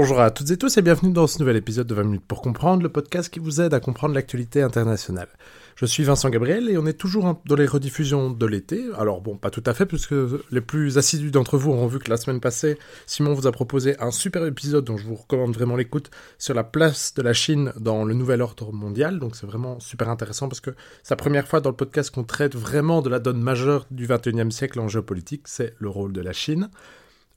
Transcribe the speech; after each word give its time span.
Bonjour 0.00 0.20
à 0.20 0.30
toutes 0.30 0.52
et 0.52 0.56
tous 0.56 0.76
et 0.76 0.82
bienvenue 0.82 1.12
dans 1.12 1.26
ce 1.26 1.40
nouvel 1.40 1.56
épisode 1.56 1.88
de 1.88 1.94
20 1.96 2.04
minutes 2.04 2.24
pour 2.24 2.40
comprendre, 2.40 2.84
le 2.84 2.88
podcast 2.88 3.28
qui 3.28 3.40
vous 3.40 3.60
aide 3.60 3.74
à 3.74 3.80
comprendre 3.80 4.14
l'actualité 4.14 4.62
internationale. 4.62 5.26
Je 5.74 5.86
suis 5.86 6.04
Vincent 6.04 6.30
Gabriel 6.30 6.70
et 6.70 6.78
on 6.78 6.86
est 6.86 6.92
toujours 6.92 7.40
dans 7.44 7.56
les 7.56 7.66
rediffusions 7.66 8.30
de 8.30 8.46
l'été. 8.46 8.84
Alors 8.96 9.20
bon, 9.20 9.36
pas 9.36 9.50
tout 9.50 9.64
à 9.66 9.74
fait 9.74 9.86
puisque 9.86 10.14
les 10.52 10.60
plus 10.60 10.98
assidus 10.98 11.32
d'entre 11.32 11.58
vous 11.58 11.72
auront 11.72 11.88
vu 11.88 11.98
que 11.98 12.10
la 12.10 12.16
semaine 12.16 12.38
passée, 12.38 12.78
Simon 13.06 13.34
vous 13.34 13.48
a 13.48 13.50
proposé 13.50 14.00
un 14.00 14.12
super 14.12 14.46
épisode 14.46 14.84
dont 14.84 14.96
je 14.96 15.04
vous 15.04 15.16
recommande 15.16 15.52
vraiment 15.52 15.74
l'écoute 15.74 16.12
sur 16.38 16.54
la 16.54 16.62
place 16.62 17.12
de 17.14 17.22
la 17.22 17.32
Chine 17.32 17.72
dans 17.80 18.04
le 18.04 18.14
nouvel 18.14 18.40
ordre 18.40 18.72
mondial. 18.72 19.18
Donc 19.18 19.34
c'est 19.34 19.46
vraiment 19.48 19.80
super 19.80 20.08
intéressant 20.10 20.48
parce 20.48 20.60
que 20.60 20.70
c'est 21.02 21.14
la 21.14 21.16
première 21.16 21.48
fois 21.48 21.60
dans 21.60 21.70
le 21.70 21.76
podcast 21.76 22.14
qu'on 22.14 22.22
traite 22.22 22.54
vraiment 22.54 23.02
de 23.02 23.10
la 23.10 23.18
donne 23.18 23.42
majeure 23.42 23.84
du 23.90 24.06
21e 24.06 24.52
siècle 24.52 24.78
en 24.78 24.86
géopolitique, 24.86 25.48
c'est 25.48 25.74
le 25.80 25.88
rôle 25.88 26.12
de 26.12 26.20
la 26.20 26.32
Chine. 26.32 26.70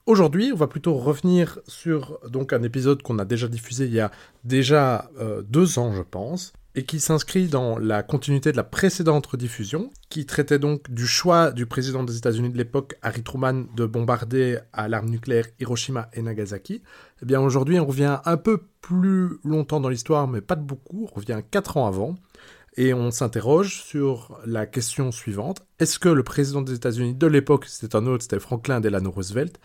Aujourd'hui, 0.07 0.52
on 0.52 0.55
va 0.55 0.68
plutôt 0.68 0.95
revenir 0.95 1.59
sur 1.67 2.20
donc 2.27 2.54
un 2.54 2.63
épisode 2.63 3.04
qu'on 3.04 3.20
a 3.20 3.25
déjà 3.25 3.47
diffusé 3.47 3.86
il 3.86 3.93
y 3.93 3.99
a 3.99 4.11
déjà 4.43 5.12
euh, 5.20 5.43
deux 5.43 5.77
ans, 5.77 5.93
je 5.93 6.02
pense, 6.02 6.53
et 6.73 6.85
qui 6.85 6.99
s'inscrit 6.99 7.48
dans 7.48 7.77
la 7.77 8.02
continuité 8.02 8.52
de 8.52 8.57
la 8.57 8.63
précédente 8.63 9.27
rediffusion, 9.27 9.91
qui 10.09 10.26
traitait 10.26 10.57
donc 10.57 10.90
du 10.90 11.05
choix 11.05 11.52
du 11.52 11.67
président 11.67 12.03
des 12.03 12.17
États-Unis 12.17 12.49
de 12.49 12.57
l'époque, 12.57 12.95
Harry 13.03 13.21
Truman, 13.21 13.66
de 13.76 13.85
bombarder 13.85 14.57
à 14.73 14.88
l'arme 14.88 15.09
nucléaire 15.09 15.45
Hiroshima 15.59 16.09
et 16.13 16.23
Nagasaki. 16.23 16.81
Eh 17.21 17.26
bien, 17.27 17.40
aujourd'hui, 17.40 17.79
on 17.79 17.85
revient 17.85 18.20
un 18.26 18.38
peu 18.38 18.63
plus 18.81 19.38
longtemps 19.43 19.81
dans 19.81 19.90
l'histoire, 19.90 20.27
mais 20.27 20.41
pas 20.41 20.55
de 20.55 20.63
beaucoup. 20.63 21.07
On 21.12 21.15
revient 21.15 21.41
quatre 21.52 21.77
ans 21.77 21.85
avant. 21.85 22.15
Et 22.77 22.93
on 22.93 23.12
s'interroge 23.12 23.84
sur 23.84 24.40
la 24.45 24.65
question 24.65 25.12
suivante. 25.12 25.62
Est-ce 25.79 25.99
que 25.99 26.07
le 26.07 26.23
président 26.23 26.62
des 26.62 26.73
États-Unis 26.73 27.13
de 27.13 27.27
l'époque, 27.27 27.65
c'était 27.68 27.98
un 27.98 28.07
autre, 28.07 28.23
c'était 28.23 28.40
Franklin 28.40 28.79
Delano 28.79 29.12
Roosevelt, 29.12 29.59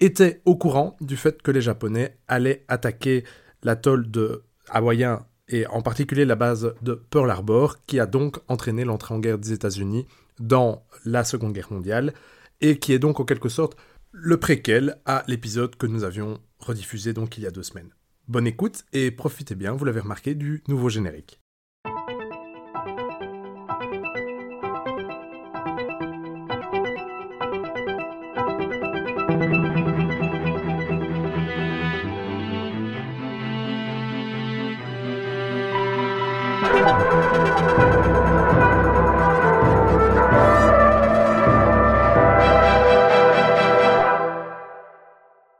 était 0.00 0.42
au 0.44 0.56
courant 0.56 0.96
du 1.00 1.16
fait 1.16 1.42
que 1.42 1.50
les 1.50 1.60
Japonais 1.60 2.16
allaient 2.28 2.64
attaquer 2.68 3.24
l'atoll 3.62 4.10
de 4.10 4.42
Hawaïen 4.68 5.26
et 5.48 5.66
en 5.66 5.82
particulier 5.82 6.24
la 6.24 6.36
base 6.36 6.74
de 6.82 6.94
Pearl 6.94 7.30
Harbor, 7.30 7.84
qui 7.86 8.00
a 8.00 8.06
donc 8.06 8.38
entraîné 8.48 8.84
l'entrée 8.84 9.14
en 9.14 9.18
guerre 9.18 9.38
des 9.38 9.52
États-Unis 9.52 10.06
dans 10.38 10.84
la 11.04 11.24
Seconde 11.24 11.52
Guerre 11.52 11.72
mondiale, 11.72 12.12
et 12.60 12.78
qui 12.78 12.92
est 12.92 12.98
donc 12.98 13.18
en 13.18 13.24
quelque 13.24 13.48
sorte 13.48 13.76
le 14.12 14.38
préquel 14.38 14.98
à 15.06 15.24
l'épisode 15.26 15.76
que 15.76 15.86
nous 15.86 16.04
avions 16.04 16.38
rediffusé 16.58 17.12
donc 17.12 17.38
il 17.38 17.44
y 17.44 17.46
a 17.46 17.50
deux 17.50 17.62
semaines. 17.62 17.90
Bonne 18.26 18.46
écoute 18.46 18.84
et 18.92 19.10
profitez 19.10 19.54
bien, 19.54 19.72
vous 19.72 19.84
l'avez 19.84 20.00
remarqué, 20.00 20.34
du 20.34 20.62
nouveau 20.68 20.88
générique. 20.90 21.40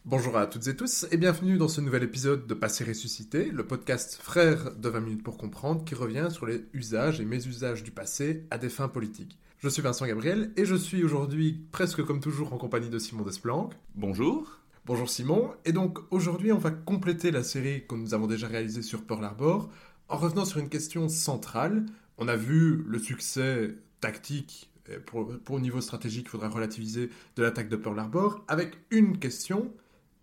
Bonjour 0.05 0.39
à 0.39 0.47
toutes 0.47 0.67
et 0.67 0.75
tous 0.75 1.07
et 1.11 1.17
bienvenue 1.17 1.59
dans 1.59 1.69
ce 1.69 1.81
nouvel 1.81 2.03
épisode 2.03 2.47
de 2.47 2.55
Passé 2.55 2.83
ressuscité, 2.83 3.51
le 3.53 3.67
podcast 3.67 4.19
frère 4.21 4.75
de 4.75 4.89
20 4.89 5.01
minutes 5.01 5.23
pour 5.23 5.37
comprendre 5.37 5.85
qui 5.85 5.95
revient 5.95 6.29
sur 6.31 6.47
les 6.47 6.65
usages 6.73 7.21
et 7.21 7.25
mésusages 7.25 7.83
du 7.83 7.91
passé 7.91 8.47
à 8.51 8.59
des 8.59 8.69
fins 8.71 8.89
politiques. 8.89 9.39
Je 9.59 9.69
suis 9.69 9.83
Vincent 9.83 10.07
Gabriel 10.07 10.53
et 10.57 10.65
je 10.65 10.75
suis 10.75 11.05
aujourd'hui 11.05 11.67
presque 11.73 12.03
comme 12.05 12.21
toujours 12.21 12.53
en 12.53 12.59
compagnie 12.59 12.89
de 12.89 12.99
Simon 12.99 13.25
Desplanques. 13.25 13.75
Bonjour. 13.95 14.61
Bonjour 14.87 15.11
Simon. 15.11 15.51
Et 15.67 15.73
donc 15.73 15.99
aujourd'hui 16.11 16.51
on 16.51 16.59
va 16.59 16.71
compléter 16.71 17.31
la 17.31 17.43
série 17.43 17.87
que 17.87 17.95
nous 17.95 18.15
avons 18.15 18.27
déjà 18.27 18.47
réalisée 18.47 18.83
sur 18.83 19.05
Pearl 19.05 19.23
Harbor 19.23 19.69
en 20.09 20.17
revenant 20.17 20.45
sur 20.45 20.59
une 20.59 20.69
question 20.69 21.09
centrale, 21.09 21.85
on 22.17 22.29
a 22.29 22.37
vu 22.37 22.83
le 22.87 22.99
succès 22.99 23.75
tactique, 24.01 24.71
pour, 25.07 25.29
pour 25.41 25.57
au 25.57 25.61
niveau 25.61 25.81
stratégique, 25.81 26.27
il 26.27 26.31
faudrait 26.31 26.49
relativiser, 26.49 27.11
de 27.37 27.43
l'attaque 27.43 27.69
de 27.69 27.77
Pearl 27.77 27.99
Harbor, 27.99 28.45
avec 28.49 28.79
une 28.91 29.19
question, 29.19 29.73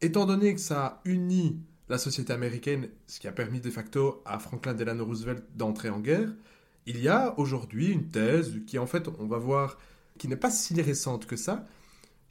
étant 0.02 0.26
donné 0.26 0.54
que 0.56 0.62
ça 0.62 0.86
a 0.86 1.02
uni 1.06 1.60
la 1.88 1.98
société 1.98 2.34
américaine, 2.34 2.90
ce 3.06 3.20
qui 3.20 3.28
a 3.28 3.32
permis 3.32 3.60
de 3.60 3.70
facto 3.70 4.24
à 4.26 4.40
Franklin 4.40 4.74
Delano 4.74 5.06
Roosevelt 5.06 5.44
d'entrer 5.56 5.90
en 5.90 6.00
guerre, 6.00 6.30
il 6.88 7.00
y 7.00 7.08
a 7.08 7.38
aujourd'hui 7.40 7.92
une 7.92 8.10
thèse 8.10 8.54
qui, 8.66 8.80
en 8.80 8.88
fait, 8.88 9.08
on 9.20 9.28
va 9.28 9.38
voir, 9.38 9.78
qui 10.18 10.28
n'est 10.28 10.36
pas 10.36 10.52
si 10.52 10.80
récente 10.82 11.26
que 11.26 11.36
ça, 11.36 11.66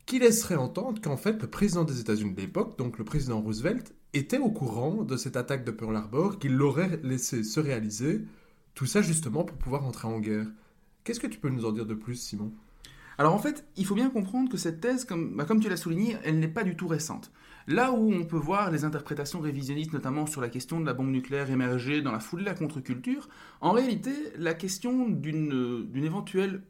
qui 0.06 0.18
laisserait 0.18 0.56
entendre 0.56 1.00
qu'en 1.00 1.16
fait, 1.16 1.40
le 1.40 1.48
président 1.48 1.84
des 1.84 2.00
États-Unis 2.00 2.34
de 2.34 2.40
l'époque, 2.40 2.76
donc 2.78 2.98
le 2.98 3.04
président 3.04 3.40
Roosevelt, 3.40 3.94
était 4.14 4.38
au 4.38 4.50
courant 4.50 5.02
de 5.02 5.16
cette 5.16 5.36
attaque 5.36 5.64
de 5.64 5.70
Pearl 5.70 5.96
Harbor, 5.96 6.38
qu'il 6.38 6.54
l'aurait 6.54 7.00
laissé 7.02 7.42
se 7.42 7.60
réaliser, 7.60 8.24
tout 8.74 8.86
ça 8.86 9.02
justement 9.02 9.44
pour 9.44 9.56
pouvoir 9.56 9.84
entrer 9.84 10.08
en 10.08 10.20
guerre. 10.20 10.46
Qu'est-ce 11.02 11.20
que 11.20 11.26
tu 11.26 11.38
peux 11.38 11.50
nous 11.50 11.64
en 11.64 11.72
dire 11.72 11.86
de 11.86 11.94
plus, 11.94 12.16
Simon? 12.16 12.52
Alors 13.18 13.34
en 13.34 13.38
fait, 13.38 13.64
il 13.76 13.86
faut 13.86 13.94
bien 13.94 14.10
comprendre 14.10 14.50
que 14.50 14.56
cette 14.56 14.80
thèse, 14.80 15.04
comme, 15.04 15.36
bah, 15.36 15.44
comme 15.44 15.60
tu 15.60 15.68
l'as 15.68 15.76
souligné, 15.76 16.16
elle 16.24 16.38
n'est 16.40 16.48
pas 16.48 16.64
du 16.64 16.76
tout 16.76 16.88
récente. 16.88 17.30
Là 17.66 17.92
où 17.92 18.12
on 18.12 18.24
peut 18.24 18.36
voir 18.36 18.70
les 18.70 18.84
interprétations 18.84 19.40
révisionnistes, 19.40 19.92
notamment 19.92 20.26
sur 20.26 20.40
la 20.40 20.48
question 20.48 20.80
de 20.80 20.86
la 20.86 20.94
bombe 20.94 21.10
nucléaire 21.10 21.50
émerger 21.50 22.02
dans 22.02 22.12
la 22.12 22.20
foulée 22.20 22.42
de 22.42 22.48
la 22.48 22.54
contre-culture, 22.54 23.28
en 23.60 23.72
réalité, 23.72 24.12
la 24.36 24.54
question 24.54 25.08
d'une 25.08 25.88
éventuelle 25.94 26.62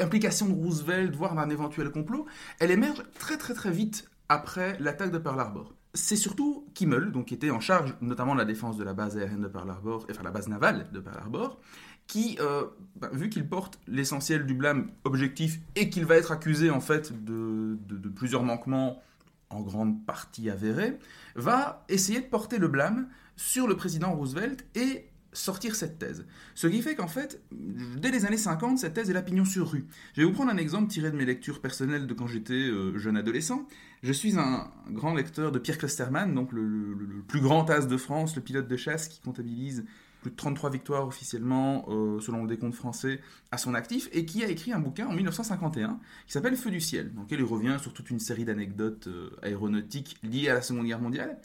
implication 0.00 0.48
de 0.48 0.54
Roosevelt, 0.54 1.14
voire 1.14 1.34
d'un 1.34 1.50
éventuel 1.50 1.90
complot, 1.90 2.26
elle 2.58 2.70
émerge 2.70 3.02
très 3.18 3.36
très 3.36 3.54
très 3.54 3.70
vite 3.70 4.08
après 4.28 4.78
l'attaque 4.80 5.10
de 5.10 5.18
Pearl 5.18 5.38
Harbor 5.38 5.74
c'est 5.94 6.16
surtout 6.16 6.66
Kimmel, 6.74 7.12
donc 7.12 7.26
qui 7.26 7.34
était 7.34 7.50
en 7.50 7.60
charge 7.60 7.94
notamment 8.00 8.34
de 8.34 8.38
la 8.38 8.44
défense 8.44 8.76
de 8.76 8.84
la 8.84 8.94
base 8.94 9.16
aérienne 9.16 9.42
de 9.42 9.48
Pearl 9.48 9.68
Harbor, 9.68 10.06
enfin 10.10 10.22
la 10.22 10.30
base 10.30 10.48
navale 10.48 10.88
de 10.92 11.00
Pearl 11.00 11.18
Harbor, 11.18 11.58
qui, 12.06 12.36
euh, 12.40 12.64
bah, 12.96 13.10
vu 13.12 13.28
qu'il 13.28 13.48
porte 13.48 13.78
l'essentiel 13.86 14.46
du 14.46 14.54
blâme 14.54 14.90
objectif 15.04 15.60
et 15.76 15.90
qu'il 15.90 16.04
va 16.04 16.16
être 16.16 16.32
accusé 16.32 16.70
en 16.70 16.80
fait 16.80 17.24
de, 17.24 17.78
de, 17.88 18.08
plusieurs 18.08 18.42
manquements 18.42 19.02
en 19.50 19.60
grande 19.60 20.04
partie 20.04 20.50
avérés, 20.50 20.98
va 21.36 21.84
essayer 21.88 22.20
de 22.20 22.26
porter 22.26 22.58
le 22.58 22.68
blâme 22.68 23.08
sur 23.36 23.66
le 23.66 23.76
président 23.76 24.12
Roosevelt 24.14 24.64
et 24.74 25.06
sortir 25.32 25.74
cette 25.74 25.98
thèse. 25.98 26.26
Ce 26.54 26.66
qui 26.66 26.82
fait 26.82 26.94
qu'en 26.94 27.08
fait, 27.08 27.40
dès 27.50 28.10
les 28.10 28.26
années 28.26 28.36
50, 28.36 28.78
cette 28.78 28.94
thèse 28.94 29.10
est 29.10 29.14
la 29.14 29.22
pignon 29.22 29.44
sur 29.44 29.70
rue. 29.70 29.86
Je 30.14 30.20
vais 30.20 30.26
vous 30.26 30.32
prendre 30.32 30.50
un 30.50 30.56
exemple 30.56 30.88
tiré 30.88 31.10
de 31.10 31.16
mes 31.16 31.24
lectures 31.24 31.60
personnelles 31.60 32.06
de 32.06 32.14
quand 32.14 32.26
j'étais 32.26 32.52
euh, 32.52 32.98
jeune 32.98 33.16
adolescent. 33.16 33.66
Je 34.02 34.12
suis 34.12 34.38
un 34.38 34.70
grand 34.90 35.14
lecteur 35.14 35.52
de 35.52 35.58
Pierre 35.58 35.78
Klosterman, 35.78 36.34
donc 36.34 36.52
le, 36.52 37.22
plus 37.26 37.40
grand 37.40 37.68
as 37.70 37.86
de 37.86 37.96
France, 37.96 38.36
le 38.36 38.42
pilote 38.42 38.68
de 38.68 38.76
chasse 38.76 39.08
qui 39.08 39.20
comptabilise 39.20 39.84
plus 40.22 40.30
de 40.30 40.36
33 40.36 40.70
victoires 40.70 41.06
officiellement, 41.06 41.84
euh, 41.88 42.20
selon 42.20 42.42
le 42.42 42.48
décompte 42.48 42.74
français, 42.74 43.20
à 43.50 43.58
son 43.58 43.74
actif, 43.74 44.08
et 44.12 44.24
qui 44.24 44.44
a 44.44 44.48
écrit 44.48 44.72
un 44.72 44.78
bouquin 44.78 45.06
en 45.08 45.14
1951 45.14 45.98
qui 46.26 46.32
s'appelle 46.32 46.56
Feu 46.56 46.70
du 46.70 46.80
ciel, 46.80 47.12
dans 47.12 47.22
lequel 47.22 47.40
il 47.40 47.44
revient 47.44 47.76
sur 47.80 47.92
toute 47.92 48.10
une 48.10 48.20
série 48.20 48.44
d'anecdotes 48.44 49.08
euh, 49.08 49.30
aéronautiques 49.42 50.16
liées 50.22 50.48
à 50.48 50.54
la 50.54 50.62
Seconde 50.62 50.86
Guerre 50.86 51.00
mondiale. 51.00 51.38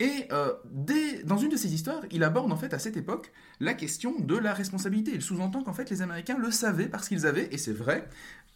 Et 0.00 0.26
euh, 0.32 0.52
dans 1.24 1.38
une 1.38 1.50
de 1.50 1.56
ses 1.56 1.74
histoires, 1.74 2.02
il 2.10 2.24
aborde 2.24 2.50
en 2.50 2.56
fait 2.56 2.74
à 2.74 2.78
cette 2.78 2.96
époque 2.96 3.32
la 3.60 3.74
question 3.74 4.18
de 4.18 4.36
la 4.36 4.52
responsabilité. 4.52 5.12
Il 5.14 5.22
sous-entend 5.22 5.62
qu'en 5.62 5.72
fait 5.72 5.90
les 5.90 6.02
Américains 6.02 6.38
le 6.38 6.50
savaient 6.50 6.88
parce 6.88 7.08
qu'ils 7.08 7.26
avaient, 7.26 7.48
et 7.52 7.58
c'est 7.58 7.72
vrai, 7.72 8.08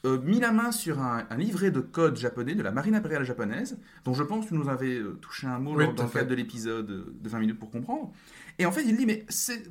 euh, 0.05 0.21
mis 0.23 0.41
la 0.41 0.53
main 0.53 0.73
sur 0.73 1.01
un, 1.01 1.27
livret 1.37 1.71
de 1.71 1.81
code 1.81 2.17
japonais 2.17 2.55
de 2.55 2.63
la 2.63 2.71
marine 2.71 2.95
impériale 2.95 3.25
japonaise, 3.25 3.79
dont 4.05 4.15
je 4.15 4.23
pense 4.23 4.45
que 4.45 4.49
tu 4.51 4.55
nous 4.55 4.69
avais 4.69 4.99
euh, 4.99 5.19
touché 5.21 5.47
un 5.47 5.59
mot 5.59 5.73
dans 5.73 6.05
le 6.05 6.09
cadre 6.09 6.29
de 6.29 6.35
l'épisode 6.35 6.87
de 6.87 7.29
20 7.29 7.39
minutes 7.39 7.59
pour 7.59 7.71
comprendre. 7.71 8.13
Et 8.59 8.67
en 8.67 8.73
fait, 8.73 8.85
il 8.85 8.97
dit, 8.97 9.07
mais 9.07 9.27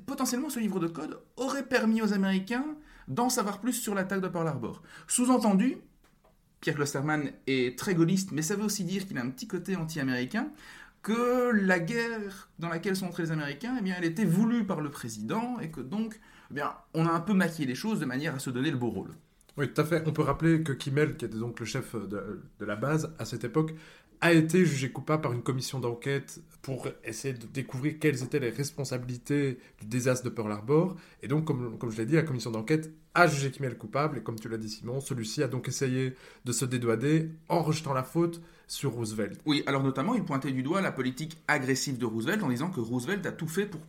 potentiellement 0.06 0.50
ce 0.50 0.60
livre 0.60 0.80
de 0.80 0.88
code 0.88 1.20
aurait 1.38 1.66
permis 1.66 2.02
aux 2.02 2.14
Américains 2.14 2.66
d'en 3.08 3.30
savoir 3.30 3.60
plus 3.60 3.74
sur 3.74 3.96
l'attaque 3.96 4.22
de 4.22 4.28
Pearl 4.28 4.48
Harbor. 4.48 4.82
Sous-entendu, 5.08 5.78
Pierre 6.60 6.76
Klosterman 6.76 7.32
est 7.48 7.78
très 7.78 7.94
gaulliste, 7.94 8.32
mais 8.32 8.42
ça 8.42 8.56
veut 8.56 8.64
aussi 8.64 8.84
dire 8.84 9.08
qu'il 9.08 9.18
a 9.18 9.22
un 9.22 9.30
petit 9.30 9.48
côté 9.48 9.76
anti-américain 9.76 10.50
que 11.06 11.52
la 11.52 11.80
guerre 11.80 12.50
dans 12.58 12.68
laquelle 12.68 12.96
sont 12.96 13.06
entrés 13.06 13.22
les 13.22 13.32
Américains, 13.32 13.76
eh 13.78 13.84
bien, 13.84 13.94
elle 13.96 14.06
était 14.06 14.26
voulue 14.26 14.66
par 14.66 14.82
le 14.82 14.90
président 14.90 15.60
et 15.60 15.70
que 15.70 15.80
donc, 15.80 16.20
eh 16.50 16.54
bien, 16.56 16.74
on 16.96 17.06
a 17.06 17.12
un 17.12 17.20
peu 17.20 17.34
maquillé 17.34 17.68
les 17.68 17.76
choses 17.76 18.00
de 18.00 18.06
manière 18.06 18.34
à 18.34 18.40
se 18.40 18.50
donner 18.50 18.72
le 18.72 18.78
beau 18.78 18.90
rôle. 18.90 19.12
Oui, 19.56 19.72
tout 19.72 19.80
à 19.82 19.86
fait. 19.86 20.04
On 20.08 20.12
peut 20.12 20.24
rappeler 20.24 20.64
que 20.64 20.74
Kimmel, 20.74 21.16
qui 21.16 21.26
était 21.26 21.38
donc 21.38 21.60
le 21.60 21.66
chef 21.68 21.96
de, 21.96 22.42
la 22.60 22.76
base 22.76 23.14
à 23.20 23.26
cette 23.26 23.44
époque, 23.44 23.76
a 24.20 24.34
été 24.34 24.66
jugé 24.66 24.92
coupable 24.92 25.22
par 25.22 25.32
une 25.32 25.44
commission 25.44 25.80
d'enquête 25.80 26.42
pour 26.64 26.88
essayer 27.04 27.36
de 27.36 27.46
découvrir 27.46 28.00
quelles 28.00 28.24
étaient 28.24 28.40
les 28.40 28.50
responsabilités 28.50 29.60
du 29.80 29.86
désastre 29.86 30.26
de 30.26 30.32
Pearl 30.32 30.52
Harbor. 30.52 30.96
Et 31.22 31.28
donc, 31.28 31.46
comme, 31.46 31.78
comme 31.78 31.92
je 31.92 31.98
l'ai 31.98 32.08
dit, 32.08 32.16
la 32.16 32.24
commission 32.24 32.50
d'enquête 32.50 32.92
a 33.14 33.28
jugé 33.28 33.52
Kimmel 33.52 33.78
coupable. 33.78 34.18
Et 34.18 34.24
comme 34.24 34.40
tu 34.40 34.50
l'as 34.50 34.58
dit, 34.58 34.70
Simon, 34.70 35.02
celui-ci 35.02 35.44
a 35.44 35.48
donc 35.48 35.68
essayé 35.68 36.16
de 36.46 36.52
se 36.52 36.66
dédouaner 36.66 37.30
en 37.48 37.62
rejetant 37.62 37.94
la 37.94 38.04
faute 38.04 38.42
sur 38.68 38.92
Roosevelt. 38.94 39.40
Oui, 39.46 39.64
alors 39.68 39.84
notamment, 39.84 40.16
il 40.16 40.24
pointait 40.24 40.52
du 40.52 40.64
doigt 40.64 40.82
la 40.82 40.92
politique 40.92 41.38
agressive 41.48 41.98
de 41.98 42.06
Roosevelt 42.06 42.42
en 42.44 42.50
disant 42.50 42.70
que 42.70 42.80
Roosevelt 42.80 43.26
a 43.26 43.32
tout 43.32 43.48
fait 43.48 43.66
pour 43.66 43.82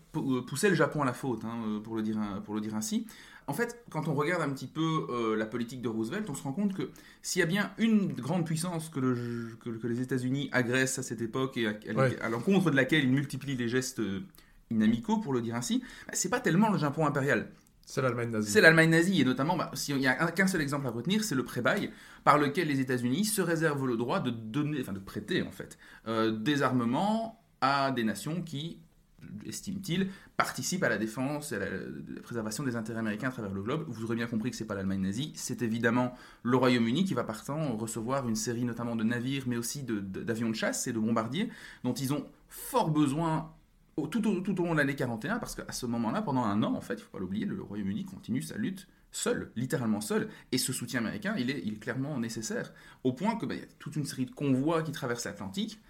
pousser 0.45 0.69
le 0.69 0.75
Japon 0.75 1.03
à 1.03 1.05
la 1.05 1.13
faute, 1.13 1.45
hein, 1.45 1.81
pour, 1.83 1.97
le 1.97 2.03
dire, 2.03 2.19
pour 2.45 2.55
le 2.55 2.61
dire 2.61 2.75
ainsi. 2.75 3.07
En 3.49 3.53
fait, 3.53 3.85
quand 3.91 4.09
on 4.09 4.15
regarde 4.15 4.43
un 4.43 4.51
petit 4.51 4.67
peu 4.67 5.07
euh, 5.09 5.37
la 5.37 5.47
politique 5.47 5.81
de 5.81 5.89
Roosevelt, 5.89 6.29
on 6.29 6.35
se 6.35 6.43
rend 6.43 6.53
compte 6.53 6.75
que 6.75 6.91
s'il 7.23 7.41
y 7.41 7.43
a 7.43 7.47
bien 7.47 7.71
une 7.79 8.13
grande 8.13 8.45
puissance 8.45 8.89
que, 8.89 9.87
les 9.87 10.01
États-Unis 10.01 10.49
agressent 10.53 10.99
à 10.99 11.03
cette 11.05 11.21
époque 11.21 11.57
et 11.57 11.69
à, 11.69 12.29
l'encontre 12.29 12.71
de 12.71 12.77
laquelle 12.77 13.05
ils 13.05 13.11
multiplient 13.11 13.57
les 13.57 13.69
gestes 13.69 14.01
euh, 14.01 14.25
inamicaux, 14.71 15.19
pour 15.19 15.33
le 15.33 15.41
dire 15.41 15.55
ainsi, 15.55 15.81
bah, 16.07 16.15
c'est 16.15 16.29
pas 16.29 16.41
tellement 16.41 16.71
le 16.71 16.79
Japon 16.79 17.07
impérial. 17.07 17.49
C'est 17.87 18.03
l'Allemagne 18.03 18.31
nazie. 18.31 18.51
C'est 18.51 18.61
l'Allemagne 18.61 18.91
nazie, 18.91 19.21
et 19.21 19.25
notamment, 19.25 19.57
bah, 19.57 19.71
s'il 19.75 19.97
n'y 19.97 20.09
a 20.09 20.15
qu'un 20.33 20.49
seul 20.49 20.61
exemple 20.61 20.89
à 20.89 20.91
retenir, 20.91 21.23
c'est 21.23 21.37
le 21.37 21.45
pré-bail, 21.45 21.93
par 22.25 22.37
lequel 22.37 22.67
les 22.67 22.81
États-Unis 22.81 23.25
se 23.25 23.41
réservent 23.41 23.87
le 23.87 23.97
droit 23.97 24.19
de 24.19 24.31
donner, 24.31 24.81
enfin 24.81 24.93
de 24.93 24.99
prêter 24.99 25.43
en 25.43 25.53
fait, 25.53 25.79
euh, 26.09 26.33
des 26.33 26.63
armements 26.63 27.41
à 27.61 27.93
des 27.93 28.03
nations 28.03 28.43
qui 28.43 28.81
estime-t-il, 29.47 30.09
participe 30.37 30.83
à 30.83 30.89
la 30.89 30.99
défense 30.99 31.53
et 31.53 31.57
à 31.57 31.59
la, 31.61 31.69
préservation 32.23 32.65
des 32.65 32.75
intérêts 32.75 32.99
américains 32.99 33.29
à 33.29 33.33
travers 33.33 33.53
le 33.53 33.63
globe. 33.63 33.85
Vous 33.89 34.05
aurez 34.05 34.17
bien 34.17 34.27
compris 34.27 34.51
que 34.51 34.57
ce 34.57 34.65
n'est 34.65 34.67
pas 34.67 34.75
l'Allemagne 34.75 35.03
nazie, 35.03 35.33
c'est 35.37 35.63
évidemment 35.63 36.15
le 36.43 36.57
Royaume-Uni 36.57 37.05
qui 37.05 37.15
va 37.15 37.23
partant 37.23 37.77
recevoir 37.77 38.29
une 38.29 38.37
série 38.37 38.65
notamment 38.65 38.97
de 38.97 39.05
navires, 39.05 39.45
mais 39.47 39.57
aussi 39.57 39.85
d'avions 39.85 40.51
de, 40.51 40.55
chasse 40.55 40.87
et 40.89 40.93
de 40.93 40.99
bombardiers, 40.99 41.51
dont 41.85 41.95
ils 41.95 42.13
ont 42.13 42.27
fort 42.49 42.91
besoin 42.91 43.53
tout, 44.05 44.27
au, 44.29 44.65
long 44.65 44.73
de 44.73 44.77
l'année 44.77 44.95
41, 44.95 45.39
parce 45.39 45.55
qu'à 45.55 45.73
ce 45.73 45.87
moment-là, 45.87 46.21
pendant 46.21 46.45
un 46.45 46.63
an, 46.63 46.75
en 46.75 46.83
fait, 46.83 46.95
il 46.95 46.99
ne 46.99 47.03
faut 47.03 47.11
pas 47.11 47.19
l'oublier, 47.19 47.47
le 47.47 47.63
Royaume-Uni 47.63 48.05
continue 48.05 48.43
sa 48.43 48.59
lutte 48.59 48.87
seul, 49.11 49.51
littéralement 49.57 50.03
seul, 50.03 50.29
et 50.53 50.59
ce 50.59 50.75
soutien 50.75 51.01
américain, 51.01 51.35
il 51.39 51.51
est, 51.51 51.81
clairement 51.81 52.19
nécessaire, 52.19 52.75
au 53.05 53.15
point 53.15 53.39
qu'il 53.39 53.49
bah, 53.49 53.55
y 53.55 53.63
a 53.63 53.67
toute 53.79 53.97
une 53.97 54.05
série 54.05 54.27
de 54.27 54.31
convois 54.31 54.83
qui 54.83 54.93
traversent 54.93 55.25
l'Atlantique, 55.25 55.81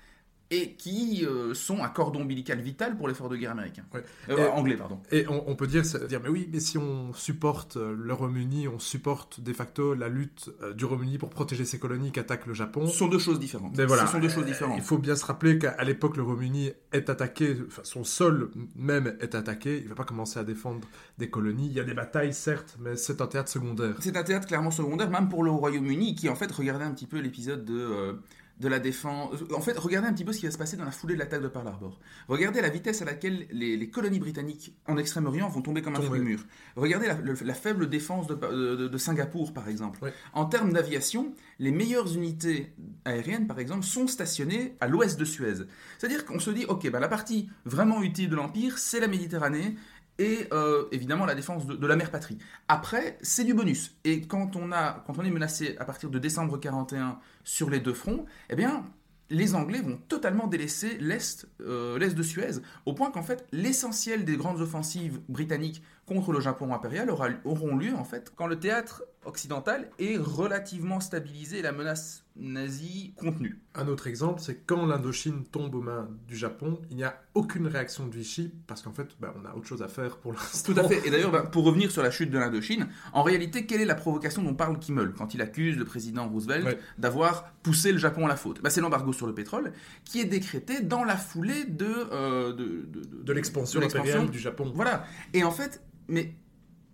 et 0.50 0.74
qui 0.74 1.24
euh, 1.24 1.54
sont 1.54 1.82
un 1.82 1.88
cordon 1.88 2.20
ombilical 2.22 2.60
vital 2.60 2.96
pour 2.96 3.08
l'effort 3.08 3.28
de 3.28 3.36
guerre 3.36 3.50
américain. 3.50 3.84
Euh, 4.28 4.48
anglais, 4.50 4.76
pardon. 4.76 5.00
Et 5.10 5.26
on, 5.28 5.56
peut 5.56 5.66
dire, 5.66 5.82
dire, 5.82 6.20
mais 6.22 6.28
oui, 6.28 6.48
mais 6.52 6.60
si 6.60 6.78
on 6.78 7.12
supporte 7.14 7.76
euh, 7.76 7.96
le 7.98 8.12
Royaume-Uni, 8.12 8.68
on 8.68 8.78
supporte 8.78 9.40
de 9.40 9.52
facto 9.52 9.94
la 9.94 10.08
lutte 10.08 10.50
du 10.76 10.84
Royaume-Uni 10.84 11.18
pour 11.18 11.30
protéger 11.30 11.64
ses 11.64 11.78
colonies 11.78 12.12
qui 12.12 12.20
attaquent 12.20 12.46
le 12.46 12.54
Japon. 12.54 12.86
Ce 12.86 12.96
sont 12.96 13.08
deux 13.08 13.18
choses 13.18 13.40
différentes. 13.40 13.76
Mais 13.76 13.86
voilà, 13.86 14.06
Ce 14.06 14.12
sont 14.12 14.20
deux 14.20 14.28
choses 14.28 14.46
différentes. 14.46 14.78
Il 14.78 14.84
faut 14.84 14.98
bien 14.98 15.16
se 15.16 15.24
rappeler 15.24 15.58
qu'à 15.58 15.82
l'époque, 15.82 16.16
le 16.16 16.22
Royaume-Uni 16.22 16.70
est 16.92 17.10
attaqué, 17.10 17.56
enfin, 17.66 17.82
son 17.84 18.04
sol 18.04 18.50
même 18.76 19.16
est 19.20 19.34
attaqué. 19.34 19.78
Il 19.78 19.84
ne 19.84 19.88
va 19.88 19.94
pas 19.96 20.04
commencer 20.04 20.38
à 20.38 20.44
défendre 20.44 20.86
des 21.18 21.28
colonies. 21.28 21.66
Il 21.66 21.72
y 21.72 21.80
a 21.80 21.84
des 21.84 21.94
batailles, 21.94 22.32
certes, 22.32 22.76
mais 22.78 22.96
c'est 22.96 23.20
un 23.20 23.26
théâtre 23.26 23.50
secondaire. 23.50 23.96
C'est 23.98 24.16
un 24.16 24.22
théâtre 24.22 24.46
clairement 24.46 24.70
secondaire, 24.70 25.10
même 25.10 25.28
pour 25.28 25.42
le 25.42 25.50
Royaume-Uni, 25.50 26.14
qui 26.14 26.28
en 26.28 26.36
fait, 26.36 26.52
regardait 26.52 26.84
un 26.84 26.92
petit 26.92 27.06
peu 27.06 27.18
l'épisode 27.18 27.64
de 27.64 28.16
de 28.58 28.68
la 28.68 28.78
défense. 28.78 29.34
En 29.54 29.60
fait, 29.60 29.78
regardez 29.78 30.08
un 30.08 30.12
petit 30.12 30.24
peu 30.24 30.32
ce 30.32 30.40
qui 30.40 30.46
va 30.46 30.52
se 30.52 30.58
passer 30.58 30.76
dans 30.76 30.84
la 30.84 30.90
foulée 30.90 31.14
de 31.14 31.18
l'attaque 31.18 31.42
de 31.42 31.48
Pearl 31.48 31.66
Harbor. 31.68 31.98
Regardez 32.28 32.60
la 32.60 32.70
vitesse 32.70 33.02
à 33.02 33.04
laquelle 33.04 33.46
les, 33.50 33.90
colonies 33.90 34.18
britanniques 34.18 34.74
en 34.86 34.96
Extrême-Orient 34.96 35.48
vont 35.48 35.62
tomber 35.62 35.82
comme 35.82 35.96
un 35.96 36.00
fruit 36.00 36.20
mur. 36.20 36.40
Regardez 36.74 37.06
la, 37.06 37.54
faible 37.54 37.88
défense 37.88 38.26
de, 38.26 38.98
Singapour, 38.98 39.52
par 39.52 39.68
exemple. 39.68 40.00
En 40.32 40.46
termes 40.46 40.72
d'aviation, 40.72 41.34
les 41.58 41.70
meilleures 41.70 42.14
unités 42.14 42.72
aériennes, 43.04 43.46
par 43.46 43.58
exemple, 43.58 43.84
sont 43.84 44.06
stationnées 44.06 44.76
à 44.80 44.88
l'ouest 44.88 45.18
de 45.18 45.24
Suez. 45.24 45.66
C'est-à-dire 45.98 46.24
qu'on 46.24 46.38
se 46.38 46.50
dit, 46.50 46.64
ok, 46.66 46.90
bah, 46.90 47.00
la 47.00 47.08
partie 47.08 47.48
vraiment 47.64 48.02
utile 48.02 48.30
de 48.30 48.36
l'Empire, 48.36 48.78
c'est 48.78 49.00
la 49.00 49.08
Méditerranée, 49.08 49.76
et 50.18 50.48
euh, 50.52 50.86
évidemment 50.92 51.26
la 51.26 51.34
défense 51.34 51.66
de, 51.66 51.86
la 51.86 51.96
mère 51.96 52.10
patrie. 52.10 52.38
Après, 52.68 53.18
c'est 53.22 53.44
du 53.44 53.54
bonus. 53.54 53.96
Et 54.04 54.22
quand 54.22 54.56
on, 54.56 54.72
a, 54.72 55.02
quand 55.06 55.18
on 55.18 55.24
est 55.24 55.30
menacé 55.30 55.76
à 55.78 55.84
partir 55.84 56.10
de 56.10 56.18
décembre 56.18 56.58
41 56.58 57.18
sur 57.44 57.70
les 57.70 57.80
deux 57.80 57.94
fronts, 57.94 58.26
eh 58.50 58.56
bien, 58.56 58.84
les 59.30 59.54
Anglais 59.54 59.80
vont 59.80 59.98
totalement 60.08 60.46
délaisser 60.46 60.98
l'Est 60.98 61.48
euh, 61.60 61.98
de 61.98 62.22
Suez, 62.22 62.60
au 62.86 62.94
point 62.94 63.10
qu'en 63.10 63.22
fait, 63.22 63.46
l'essentiel 63.52 64.24
des 64.24 64.36
grandes 64.36 64.60
offensives 64.60 65.20
britanniques 65.28 65.82
contre 66.06 66.32
le 66.32 66.40
Japon 66.40 66.72
impérial 66.72 67.10
auront 67.44 67.76
lieu 67.76 67.94
en 67.94 68.04
fait 68.04 68.32
quand 68.34 68.46
le 68.46 68.58
théâtre 68.58 69.02
occidental 69.24 69.90
est 69.98 70.16
relativement 70.16 71.00
stabilisé 71.00 71.58
et 71.58 71.62
la 71.62 71.72
menace 71.72 72.24
nazie 72.36 73.12
contenue. 73.16 73.60
Un 73.74 73.88
autre 73.88 74.06
exemple, 74.06 74.40
c'est 74.40 74.64
quand 74.66 74.86
l'Indochine 74.86 75.44
tombe 75.44 75.74
aux 75.74 75.80
mains 75.80 76.08
du 76.28 76.36
Japon, 76.36 76.80
il 76.90 76.96
n'y 76.96 77.04
a 77.04 77.20
aucune 77.34 77.66
réaction 77.66 78.06
de 78.06 78.14
Vichy 78.14 78.52
parce 78.66 78.82
qu'en 78.82 78.92
fait, 78.92 79.08
bah, 79.18 79.34
on 79.40 79.44
a 79.44 79.54
autre 79.54 79.66
chose 79.66 79.82
à 79.82 79.88
faire 79.88 80.18
pour 80.18 80.32
l'instant. 80.32 80.72
Tout 80.72 80.78
à 80.78 80.84
fait. 80.84 81.06
Et 81.06 81.10
d'ailleurs, 81.10 81.30
bah, 81.32 81.42
pour 81.42 81.64
revenir 81.64 81.90
sur 81.90 82.02
la 82.02 82.10
chute 82.10 82.30
de 82.30 82.38
l'Indochine, 82.38 82.88
en 83.12 83.22
réalité, 83.22 83.66
quelle 83.66 83.80
est 83.80 83.86
la 83.86 83.94
provocation 83.94 84.42
dont 84.42 84.54
parle 84.54 84.78
Kimmel 84.78 85.12
quand 85.12 85.34
il 85.34 85.42
accuse 85.42 85.76
le 85.76 85.84
président 85.84 86.28
Roosevelt 86.28 86.78
d'avoir 86.98 87.52
poussé 87.62 87.90
le 87.90 87.98
Japon 87.98 88.26
à 88.26 88.28
la 88.28 88.36
faute? 88.36 88.62
Bah, 88.62 88.70
C'est 88.70 88.80
l'embargo 88.80 89.12
sur 89.12 89.26
le 89.26 89.34
pétrole 89.34 89.72
qui 90.04 90.20
est 90.20 90.26
décrété 90.26 90.82
dans 90.82 91.04
la 91.04 91.16
foulée 91.16 91.64
de, 91.64 91.86
euh, 92.12 92.52
de, 92.52 92.86
de 93.22 93.32
l'expansion 93.32 93.82
impériale 93.82 94.30
du 94.30 94.38
Japon. 94.38 94.70
Voilà. 94.74 95.04
Et 95.32 95.42
en 95.42 95.50
fait, 95.50 95.82
mais 96.08 96.34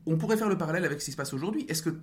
on 0.06 0.16
pourrait 0.16 0.36
faire 0.36 0.48
le 0.48 0.58
parallèle 0.58 0.84
avec 0.84 1.00
ce 1.00 1.06
qui 1.06 1.12
se 1.12 1.16
passe 1.16 1.32
aujourd'hui. 1.32 1.64
Est-ce 1.68 1.82
que 1.82 1.96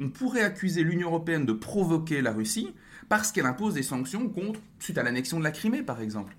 on 0.00 0.10
pourrait 0.10 0.42
accuser 0.42 0.82
l'Union 0.82 1.08
européenne 1.08 1.46
de 1.46 1.52
provoquer 1.52 2.20
la 2.20 2.32
Russie 2.32 2.74
parce 3.08 3.30
qu'elle 3.30 3.46
impose 3.46 3.74
des 3.74 3.84
sanctions 3.84 4.32
suite 4.80 4.98
à 4.98 5.02
l'annexion 5.02 5.38
de 5.38 5.44
la 5.44 5.52
Crimée, 5.52 5.82
par 5.82 6.00
exemple? 6.00 6.36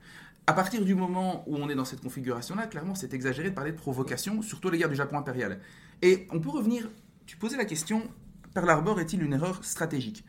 À 0.48 0.54
partir 0.54 0.84
du 0.84 0.94
moment 0.94 1.44
où 1.48 1.56
on 1.56 1.70
est 1.70 1.76
dans 1.76 1.86
cette 1.86 2.02
configuration-là, 2.02 2.68
clairement, 2.68 2.96
c'est 2.96 3.14
exagéré 3.14 3.50
de 3.50 3.56
parler 3.56 3.72
de 3.72 3.78
provocation, 3.78 4.42
surtout 4.42 4.68
à 4.68 4.72
l'égard 4.72 4.90
du 4.90 4.96
Japon 4.96 5.18
impérial. 5.18 5.60
Et 6.02 6.28
on 6.32 6.40
peut 6.40 6.50
revenir, 6.50 6.90
tu 7.26 7.38
posais 7.38 7.58
la 7.58 7.66
question, 7.66 8.04
Pearl 8.54 8.70
Harbor 8.70 9.00
est-il 9.00 9.24
une 9.24 9.34
erreur 9.34 9.64
stratégique? 9.64 10.24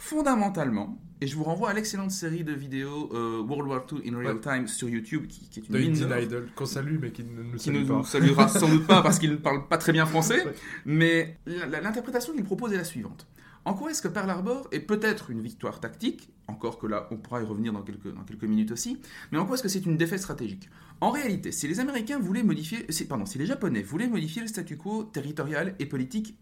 Fondamentalement, 0.00 0.98
et 1.20 1.26
je 1.26 1.36
vous 1.36 1.44
renvoie 1.44 1.68
à 1.68 1.74
l'excellente 1.74 2.10
série 2.10 2.42
de 2.42 2.54
vidéos 2.54 3.10
euh, 3.12 3.42
World 3.42 3.68
War 3.68 3.86
II 3.92 4.10
in 4.10 4.16
Real 4.16 4.40
Time 4.40 4.66
sur 4.66 4.88
YouTube, 4.88 5.26
qui, 5.26 5.60
est 5.60 5.68
une 5.68 5.92
mine 5.92 6.22
Idol, 6.22 6.48
qu'on 6.56 6.64
salue, 6.64 6.96
mais 6.98 7.10
qui 7.12 7.22
ne 7.22 7.42
nous 7.42 7.58
qui 7.58 7.70
ne 7.70 7.80
nous 7.80 8.02
saluera 8.02 8.48
sans 8.48 8.70
doute 8.70 8.86
pas 8.86 9.02
parce 9.02 9.18
qu'il 9.18 9.30
ne 9.30 9.36
parle 9.36 9.68
pas 9.68 9.76
très 9.76 9.92
bien 9.92 10.06
français. 10.06 10.42
Mais 10.86 11.36
l'interprétation 11.44 12.32
qu'il 12.32 12.44
propose 12.44 12.72
est 12.72 12.78
la 12.78 12.84
suivante. 12.84 13.28
En 13.66 13.74
quoi 13.74 13.90
est-ce 13.90 14.00
que 14.00 14.08
Pearl 14.08 14.30
Harbor 14.30 14.68
est 14.72 14.80
peut-être 14.80 15.28
une 15.28 15.42
victoire 15.42 15.80
tactique, 15.80 16.30
encore 16.48 16.78
que 16.78 16.86
là 16.86 17.06
on 17.10 17.18
pourra 17.18 17.42
y 17.42 17.44
revenir 17.44 17.74
dans 17.74 17.82
quelques, 17.82 18.14
dans 18.14 18.24
quelques 18.24 18.44
minutes 18.44 18.72
aussi, 18.72 19.02
mais 19.32 19.38
en 19.38 19.44
quoi 19.44 19.56
est-ce 19.56 19.62
que 19.62 19.68
c'est 19.68 19.84
une 19.84 19.98
défaite 19.98 20.20
stratégique? 20.20 20.70
En 21.02 21.10
réalité, 21.10 21.52
si 21.52 21.68
les 21.68 21.78
Américains 21.78 22.18
voulaient 22.18 22.42
modifier, 22.42 22.86
pardon, 23.06 23.26
si 23.26 23.36
les 23.36 23.44
Japonais 23.44 23.82
voulaient 23.82 24.08
modifier 24.08 24.40
le 24.40 24.48
statu 24.48 24.78
quo 24.78 25.04
territorial 25.04 25.74
et 25.78 25.84
politique 25.84 26.38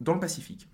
dans 0.00 0.14
le 0.14 0.20
Pacifique, 0.20 0.68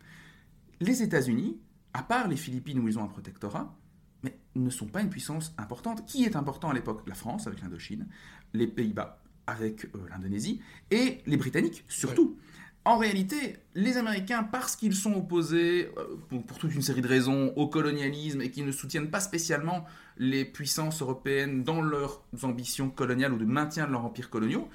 les 0.81 1.03
États-Unis 1.03 1.59
à 1.95 2.03
part 2.03 2.29
les 2.29 2.37
Philippines 2.37 2.79
où 2.79 2.89
ils 2.89 2.99
ont 2.99 3.05
un 3.05 3.09
protectorat, 3.09 3.75
mais 4.23 4.39
ne 4.55 4.71
sont 4.71 4.87
pas 4.87 5.01
une 5.01 5.11
puissance 5.11 5.55
importante. 5.59 6.07
Qui 6.07 6.25
est 6.25 6.37
important 6.37 6.71
à 6.71 6.75
l'époque? 6.75 7.03
La 7.07 7.15
France 7.15 7.47
avec 7.47 7.61
l'Indochine, 7.61 8.07
les 8.53 8.67
Pays-Bas 8.67 9.23
avec 9.47 9.87
euh, 9.87 10.07
l'Indonésie, 10.11 10.61
et 10.91 11.19
les 11.27 11.37
Britanniques 11.37 11.85
surtout. 11.89 12.37
En 12.85 12.97
réalité, 12.97 13.57
les 13.75 13.97
Américains, 13.97 14.45
parce 14.45 14.77
qu'ils 14.77 14.95
sont 14.95 15.15
opposés, 15.15 15.91
euh, 15.99 16.17
pour, 16.47 16.59
toute 16.59 16.75
une 16.75 16.83
série 16.83 17.03
de 17.03 17.09
raisons, 17.09 17.53
au 17.57 17.67
colonialisme 17.67 18.41
et 18.41 18.51
qu'ils 18.51 18.65
ne 18.65 18.73
soutiennent 18.73 19.11
pas 19.11 19.21
spécialement 19.21 19.85
les 20.17 20.45
puissances 20.45 21.03
européennes 21.03 21.65
dans 21.65 21.83
leurs 21.83 22.23
ambitions 22.43 22.89
coloniales 22.89 23.33
ou 23.33 23.39
de 23.39 23.45
maintien 23.45 23.87
de 23.87 23.93
leurs 23.93 24.05
empires 24.05 24.31
coloniaux, 24.31 24.69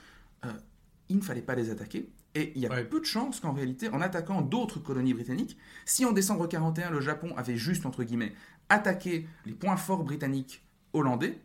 euh, 0.46 0.52
il 1.10 1.18
ne 1.18 1.22
fallait 1.22 1.42
pas 1.42 1.56
les 1.56 1.70
attaquer. 1.70 2.10
Et 2.36 2.52
il 2.56 2.62
y 2.62 2.66
a 2.66 2.84
peu 2.84 3.00
de 3.00 3.06
chances 3.06 3.40
qu'en 3.40 3.54
réalité, 3.54 3.90
en 3.90 4.02
attaquant 4.02 4.42
d'autres 4.42 4.80
colonies 4.80 5.14
britanniques, 5.14 5.58
si 5.86 6.04
en 6.04 6.12
décembre 6.12 6.48
41, 6.48 6.90
le 6.90 7.00
Japon 7.00 7.34
avait 7.38 7.58
juste, 7.58 7.86
entre 7.86 8.04
guillemets, 8.04 8.34
attaqué 8.70 9.28
les 9.46 9.54
points 9.54 9.78
forts 9.78 10.04
britanniques 10.04 10.64
hollandais, 10.94 11.40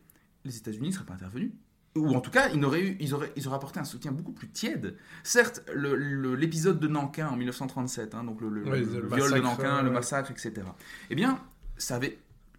les 0.44 0.56
États-Unis 0.56 0.88
ne 0.88 0.94
seraient 0.94 1.04
pas 1.04 1.14
intervenus. 1.14 1.52
Ou 1.96 2.14
en 2.14 2.20
tout 2.20 2.30
cas, 2.30 2.48
ils 2.50 2.64
auraient, 2.64 2.82
eu, 2.82 2.96
ils, 3.00 3.14
auraient, 3.14 3.32
ils 3.36 3.46
auraient 3.48 3.56
apporté 3.56 3.80
un 3.80 3.84
soutien 3.84 4.12
beaucoup 4.12 4.32
plus 4.32 4.48
tiède. 4.48 4.96
Certes, 5.24 5.62
l'épisode 5.74 6.78
de 6.78 6.86
Nankin 6.86 7.28
en 7.28 7.36
1937, 7.36 8.14
hein, 8.14 8.24
donc 8.24 8.40
le, 8.40 8.62
viol 8.62 9.32
de 9.32 9.40
Nankin, 9.40 9.82
le 9.82 9.90
massacre, 9.90 10.30
etc. 10.30 10.62
Eh 11.10 11.14
bien, 11.14 11.42
ça 11.76 11.96
avait 11.96 12.18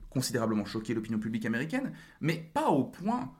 considérablement 0.09 0.65
choqué 0.65 0.93
l'opinion 0.93 1.19
publique 1.19 1.45
américaine, 1.45 1.93
mais 2.21 2.49
pas 2.53 2.69
au 2.69 2.83
point 2.83 3.31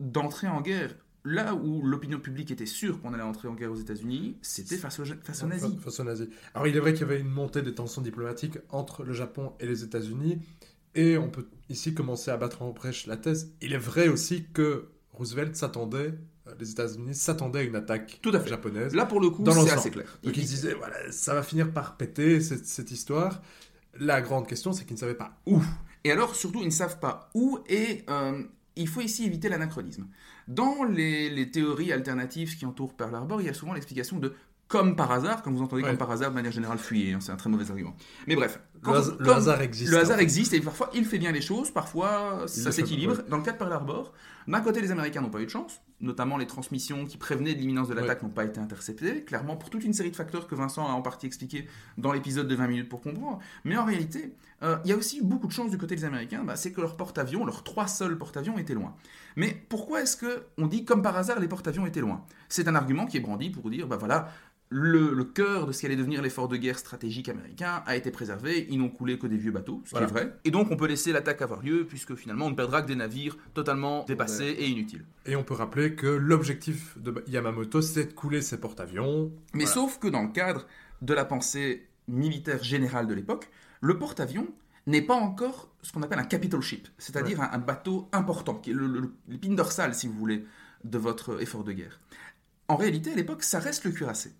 d'entrer 0.00 0.48
en 0.48 0.60
guerre 0.60 0.94
là 1.24 1.54
où 1.54 1.82
l'opinion 1.82 2.18
publique 2.18 2.50
était 2.50 2.66
sûre 2.66 3.00
qu'on 3.00 3.14
allait 3.14 3.22
entrer 3.22 3.48
en 3.48 3.54
guerre 3.54 3.72
aux 3.72 3.76
États-Unis, 3.76 4.36
c'était 4.42 4.76
face, 4.76 4.98
aux, 4.98 5.04
face 5.04 5.42
aux 5.42 5.46
nazis. 5.46 5.70
Face 5.80 6.00
aux 6.00 6.04
nazis. 6.04 6.28
Alors 6.54 6.66
il 6.66 6.76
est 6.76 6.80
vrai 6.80 6.92
qu'il 6.92 7.02
y 7.02 7.04
avait 7.04 7.20
une 7.20 7.30
montée 7.30 7.62
des 7.62 7.74
tensions 7.74 8.02
diplomatiques 8.02 8.58
entre 8.70 9.04
le 9.04 9.12
Japon 9.12 9.52
et 9.60 9.66
les 9.66 9.84
États-Unis, 9.84 10.40
et 10.94 11.16
on 11.16 11.30
peut 11.30 11.48
ici 11.68 11.94
commencer 11.94 12.30
à 12.30 12.36
battre 12.36 12.62
en 12.62 12.70
brèche 12.70 13.06
la 13.06 13.16
thèse. 13.16 13.52
Il 13.60 13.72
est 13.72 13.78
vrai 13.78 14.08
aussi 14.08 14.44
que 14.52 14.88
Roosevelt 15.12 15.56
s'attendait, 15.56 16.14
euh, 16.48 16.54
les 16.58 16.70
États-Unis 16.70 17.14
s'attendaient 17.14 17.60
à 17.60 17.62
une 17.62 17.76
attaque 17.76 18.18
Tout 18.20 18.34
à 18.34 18.44
japonaise. 18.44 18.94
Là 18.94 19.06
pour 19.06 19.20
le 19.20 19.30
coup, 19.30 19.44
c'est 19.44 19.70
assez 19.70 19.90
clair. 19.90 20.18
Donc 20.22 20.36
ils 20.36 20.44
disaient, 20.44 20.74
voilà, 20.74 20.96
ça 21.10 21.34
va 21.34 21.42
finir 21.42 21.72
par 21.72 21.96
péter 21.96 22.40
cette, 22.40 22.90
histoire. 22.90 23.42
La 23.98 24.20
grande 24.20 24.48
question, 24.48 24.72
c'est 24.72 24.84
qu'ils 24.84 24.94
ne 24.94 25.00
savaient 25.00 25.14
pas 25.14 25.40
où. 25.46 25.62
Et 26.04 26.10
alors, 26.10 26.34
surtout, 26.34 26.60
ils 26.60 26.66
ne 26.66 26.70
savent 26.70 26.98
pas 26.98 27.30
où, 27.34 27.60
et 27.68 28.04
euh, 28.10 28.42
il 28.76 28.88
faut 28.88 29.00
ici 29.00 29.24
éviter 29.24 29.48
l'anachronisme. 29.48 30.06
Dans 30.48 30.84
les, 30.84 31.50
théories 31.50 31.92
alternatives 31.92 32.56
qui 32.56 32.66
entourent 32.66 32.94
Pearl 32.94 33.14
Harbor, 33.14 33.40
il 33.40 33.46
y 33.46 33.50
a 33.50 33.54
souvent 33.54 33.72
l'explication 33.72 34.18
de 34.18 34.34
comme 34.68 34.96
par 34.96 35.12
hasard, 35.12 35.42
quand 35.42 35.52
vous 35.52 35.60
entendez 35.60 35.82
Ouais. 35.82 35.90
comme 35.90 35.98
par 35.98 36.10
hasard, 36.10 36.30
de 36.30 36.34
manière 36.34 36.50
générale, 36.52 36.78
fuyez, 36.78 37.12
hein, 37.12 37.18
c'est 37.20 37.30
un 37.30 37.36
très 37.36 37.50
mauvais 37.50 37.70
argument. 37.70 37.94
Mais 38.26 38.34
bref, 38.34 38.58
Le, 38.82 39.30
hasard 39.30 39.60
existe. 39.60 39.92
le 39.92 39.98
hasard 39.98 40.18
existe 40.18 40.54
et 40.54 40.60
parfois 40.60 40.88
il 40.94 41.04
fait 41.04 41.18
bien 41.18 41.30
les 41.30 41.42
choses, 41.42 41.70
parfois 41.70 42.44
Il 42.44 42.48
ça 42.48 42.72
s'équilibre. 42.72 43.22
Dans 43.28 43.36
le 43.36 43.42
cas 43.42 43.52
de 43.52 43.58
Pearl 43.58 43.72
Harbor, 43.72 44.14
d'un 44.48 44.60
côté 44.62 44.80
les 44.80 44.90
Américains 44.90 45.20
n'ont 45.20 45.28
pas 45.28 45.40
eu 45.42 45.44
de 45.44 45.50
chance, 45.50 45.82
notamment 46.02 46.36
les 46.36 46.46
transmissions 46.46 47.06
qui 47.06 47.16
prévenaient 47.16 47.54
de 47.54 47.60
l'imminence 47.60 47.88
de 47.88 47.94
l'attaque 47.94 48.22
n'ont 48.22 48.28
pas 48.28 48.44
été 48.44 48.60
interceptées, 48.60 49.22
clairement 49.22 49.56
pour 49.56 49.70
toute 49.70 49.84
une 49.84 49.92
série 49.92 50.10
de 50.10 50.16
facteurs 50.16 50.46
que 50.46 50.54
Vincent 50.54 50.86
a 50.86 50.92
en 50.92 51.00
partie 51.00 51.26
expliqué 51.26 51.68
dans 51.96 52.12
l'épisode 52.12 52.48
de 52.48 52.54
20 52.54 52.66
minutes 52.66 52.88
pour 52.88 53.00
comprendre. 53.00 53.38
Mais 53.64 53.76
en 53.76 53.84
réalité, 53.84 54.34
euh, 54.62 54.76
il 54.84 54.90
y 54.90 54.92
a 54.92 54.96
aussi 54.96 55.18
eu 55.18 55.22
beaucoup 55.22 55.46
de 55.46 55.52
chance 55.52 55.70
du 55.70 55.78
côté 55.78 55.96
des 55.96 56.04
Américains, 56.04 56.44
bah, 56.44 56.56
c'est 56.56 56.72
que 56.72 56.80
leurs 56.80 56.96
porte-avions, 56.96 57.44
leurs 57.44 57.62
trois 57.62 57.86
seuls 57.86 58.18
porte-avions 58.18 58.58
étaient 58.58 58.74
loin. 58.74 58.94
Mais 59.36 59.56
pourquoi 59.68 60.02
est-ce 60.02 60.16
que 60.16 60.44
on 60.58 60.66
dit 60.66 60.84
comme 60.84 61.02
par 61.02 61.16
hasard 61.16 61.40
les 61.40 61.48
porte-avions 61.48 61.86
étaient 61.86 62.00
loin? 62.00 62.24
C'est 62.48 62.68
un 62.68 62.74
argument 62.74 63.06
qui 63.06 63.16
est 63.16 63.20
brandi 63.20 63.50
pour 63.50 63.70
dire 63.70 63.86
bah 63.86 63.96
voilà. 63.96 64.28
Le, 64.74 65.12
le 65.12 65.24
cœur 65.24 65.66
de 65.66 65.72
ce 65.72 65.80
qui 65.80 65.86
allait 65.86 65.96
devenir 65.96 66.22
l'effort 66.22 66.48
de 66.48 66.56
guerre 66.56 66.78
stratégique 66.78 67.28
américain 67.28 67.82
a 67.84 67.94
été 67.94 68.10
préservé, 68.10 68.66
ils 68.70 68.78
n'ont 68.78 68.88
coulé 68.88 69.18
que 69.18 69.26
des 69.26 69.36
vieux 69.36 69.50
bateaux, 69.52 69.82
ce 69.84 69.90
Voilà. 69.90 70.06
qui 70.06 70.12
est 70.12 70.16
vrai. 70.16 70.36
Et 70.46 70.50
donc 70.50 70.70
on 70.70 70.76
peut 70.76 70.86
laisser 70.86 71.12
l'attaque 71.12 71.42
avoir 71.42 71.62
lieu, 71.62 71.84
puisque 71.86 72.14
finalement 72.14 72.46
on 72.46 72.50
ne 72.50 72.54
perdra 72.54 72.80
que 72.80 72.86
des 72.86 72.94
navires 72.96 73.36
totalement 73.52 74.04
dépassés 74.04 74.46
et 74.58 74.66
inutiles. 74.68 75.04
Et 75.26 75.36
on 75.36 75.44
peut 75.44 75.52
rappeler 75.52 75.94
que 75.94 76.06
l'objectif 76.06 76.96
de 76.98 77.22
Yamamoto, 77.26 77.82
c'est 77.82 78.06
de 78.06 78.12
couler 78.14 78.40
ses 78.40 78.58
porte-avions. 78.58 79.30
Mais 79.52 79.64
Voilà. 79.64 79.70
sauf 79.74 79.98
que 79.98 80.08
dans 80.08 80.22
le 80.22 80.30
cadre 80.32 80.66
de 81.02 81.12
la 81.12 81.26
pensée 81.26 81.86
militaire 82.08 82.64
générale 82.64 83.06
de 83.06 83.12
l'époque, 83.14 83.50
le 83.82 83.98
porte-avions 83.98 84.48
n'est 84.86 85.02
pas 85.02 85.14
encore 85.16 85.68
ce 85.82 85.92
qu'on 85.92 86.02
appelle 86.02 86.18
un 86.18 86.24
capital 86.24 86.62
ship, 86.62 86.88
c'est-à-dire 86.96 87.42
un, 87.42 87.50
un 87.52 87.58
bateau 87.58 88.08
important, 88.12 88.54
qui 88.54 88.70
est 88.70 88.76
l'épine 89.28 89.54
dorsale, 89.54 89.94
si 89.94 90.06
vous 90.08 90.14
voulez, 90.14 90.46
de 90.84 90.96
votre 90.98 91.42
effort 91.42 91.62
de 91.62 91.72
guerre. 91.72 92.00
En 92.68 92.76
réalité, 92.76 93.12
à 93.12 93.16
l'époque, 93.16 93.42
ça 93.42 93.58
reste 93.58 93.84
le 93.84 93.90
cuirassé. 93.90 94.32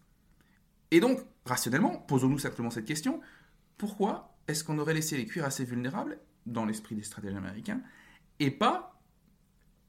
Et 0.93 1.01
donc, 1.01 1.21
rationnellement, 1.47 1.97
posons-nous 2.07 2.39
simplement 2.39 2.71
cette 2.71 2.85
question, 2.85 3.21
pourquoi 3.79 4.37
est-ce 4.47 4.63
qu'on 4.63 4.79
aurait 4.79 4.93
laissé 4.93 5.17
les 5.17 5.25
cuirassés 5.25 5.65
vulnérables, 5.65 6.19
dans 6.45 6.67
l'esprit 6.67 6.95
des 6.95 7.03
stratèges 7.03 7.35
américains, 7.35 7.81
et 8.39 8.51
pas 8.51 9.01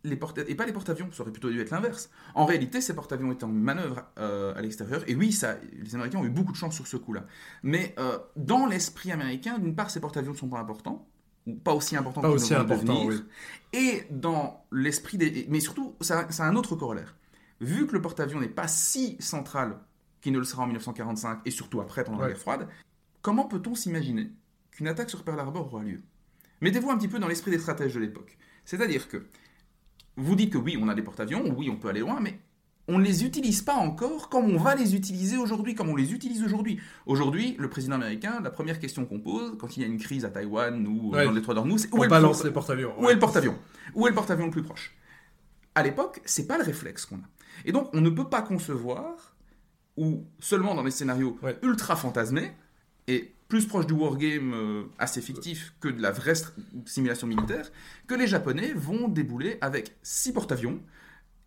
les 0.06 0.16
porte 0.16 0.38
et 0.38 0.56
pas 0.56 0.66
les 0.66 0.72
porte-avions, 0.72 1.12
ça 1.12 1.24
aurait 1.24 1.32
plutôt 1.32 1.50
dû 1.50 1.60
être 1.60 1.72
l'inverse. 1.72 2.10
En 2.36 2.46
réalité, 2.46 2.80
ces 2.80 2.96
porte-avions 2.96 3.32
étaient 3.34 3.44
en 3.44 3.50
manœuvre 3.50 4.04
euh, 4.18 4.56
à 4.56 4.62
l'extérieur, 4.62 5.04
et 5.08 5.16
oui, 5.16 5.34
ça, 5.34 5.58
les 5.74 5.94
Américains 5.94 6.20
ont 6.20 6.26
eu 6.26 6.30
beaucoup 6.30 6.54
de 6.54 6.58
chance 6.58 6.76
sur 6.76 6.88
ce 6.88 6.96
coup-là. 6.96 7.26
Mais 7.64 7.94
euh, 8.00 8.18
dans 8.38 8.66
l'esprit 8.66 9.12
américain, 9.12 9.60
d'une 9.60 9.76
part, 9.76 9.90
ces 9.90 10.00
porte-avions 10.00 10.32
ne 10.32 10.38
sont 10.38 10.50
pas 10.50 10.60
importants, 10.60 11.06
ou 11.48 11.56
pas 11.56 11.74
aussi 11.74 11.98
importants 11.98 12.22
Pas 12.22 12.30
qu'ils 12.30 12.36
aussi 12.36 12.54
important, 12.54 13.06
devenir. 13.06 13.26
Et 13.74 14.08
dans 14.10 14.66
l'esprit 14.72 15.18
des... 15.18 15.48
Mais 15.50 15.60
surtout, 15.60 15.96
ça, 16.00 16.32
ça 16.32 16.46
a 16.46 16.48
un 16.48 16.56
autre 16.56 16.78
corollaire. 16.78 17.18
Vu 17.60 17.88
que 17.88 17.92
le 17.92 18.02
porte-avions 18.02 18.40
n'est 18.40 18.48
pas 18.48 18.70
si 18.70 19.18
central 19.20 19.80
qu'il 20.24 20.32
ne 20.34 20.40
le 20.40 20.46
sera 20.46 20.64
en 20.64 20.66
1945, 20.68 21.42
et 21.46 21.52
surtout 21.52 21.82
après, 21.82 22.04
pendant 22.06 22.20
la 22.20 22.30
guerre 22.30 22.38
froide, 22.38 22.68
comment 23.22 23.46
peut-on 23.46 23.76
s'imaginer 23.76 24.32
qu'une 24.72 24.88
attaque 24.88 25.10
sur 25.10 25.24
Pearl 25.24 25.40
Harbor 25.40 25.72
aura 25.74 25.84
lieu? 25.84 26.02
Mettez-vous 26.62 26.90
un 26.90 26.98
petit 26.98 27.10
peu 27.10 27.20
dans 27.20 27.28
l'esprit 27.28 27.52
des 27.52 27.60
stratèges 27.60 27.94
de 27.94 28.00
l'époque. 28.00 28.38
C'est-à-dire 28.64 29.10
que 29.10 29.26
vous 30.16 30.36
dites 30.36 30.54
que 30.54 30.58
oui, 30.58 30.78
on 30.82 30.88
a 30.88 30.96
des 30.96 31.02
porte-avions, 31.02 31.44
oui, 31.58 31.70
on 31.70 31.76
peut 31.76 31.90
aller 31.90 32.00
loin, 32.00 32.20
mais 32.22 32.40
on 32.88 33.00
ne 33.00 33.04
les 33.04 33.26
utilise 33.26 33.62
pas 33.62 33.76
encore 33.76 34.30
comme 34.30 34.46
on 34.46 34.58
va 34.58 34.76
les 34.76 34.96
utiliser 34.96 35.36
aujourd'hui, 35.38 35.76
comme 35.76 35.90
on 35.90 35.96
les 35.96 36.14
utilise 36.14 36.42
aujourd'hui. 36.44 36.80
Aujourd'hui, 37.06 37.56
le 37.60 37.70
président 37.70 37.96
américain, 37.96 38.40
la 38.42 38.50
première 38.50 38.80
question 38.80 39.06
qu'on 39.06 39.20
pose 39.20 39.58
quand 39.60 39.76
il 39.76 39.82
y 39.82 39.84
a 39.84 39.88
une 39.88 39.98
crise 40.00 40.24
à 40.24 40.30
Taïwan 40.30 40.88
ou 40.88 41.14
euh, 41.14 41.18
Ouais. 41.18 41.26
dans 41.26 41.32
le 41.32 41.38
détroit 41.38 41.56
d'Ormuz, 41.56 41.82
c'est 41.82 41.94
où 41.94 41.98
On 41.98 42.02
est 42.04 42.06
le 42.06 42.10
balance 42.10 42.44
les 42.46 42.52
porte-avions. 42.52 42.94
où 42.98 43.10
est 43.10 43.14
le 43.14 43.20
porte-avions? 43.20 43.58
Où 43.94 44.06
est 44.08 44.10
le 44.10 44.16
porte-avions 44.16 44.46
le 44.46 44.52
plus 44.52 44.64
proche? 44.64 44.96
À 45.76 45.84
l'époque, 45.84 46.22
c'est 46.26 46.48
pas 46.48 46.58
le 46.58 46.64
réflexe 46.64 47.06
qu'on 47.06 47.18
a. 47.18 47.30
Et 47.66 47.72
donc, 47.72 47.90
on 47.94 48.00
ne 48.02 48.10
peut 48.10 48.30
pas 48.30 48.42
concevoir, 48.42 49.33
ou 49.98 50.24
seulement 50.40 50.76
dans 50.76 50.84
des 50.84 50.92
scénarios 50.92 51.38
Ouais. 51.42 51.58
ultra 51.62 51.96
fantasmés, 51.96 52.52
et 53.08 53.32
plus 53.48 53.66
proche 53.68 53.86
du 53.86 53.94
wargame 53.94 54.54
euh, 54.54 54.84
assez 54.98 55.22
fictif 55.22 55.74
que 55.80 55.88
de 55.90 56.02
la 56.02 56.12
vraie 56.12 56.34
simulation 56.86 57.28
militaire, 57.28 57.70
que 58.08 58.16
les 58.16 58.26
Japonais 58.28 58.74
vont 58.74 59.08
débouler 59.08 59.58
avec 59.62 59.96
six 60.02 60.32
porte-avions 60.32 60.80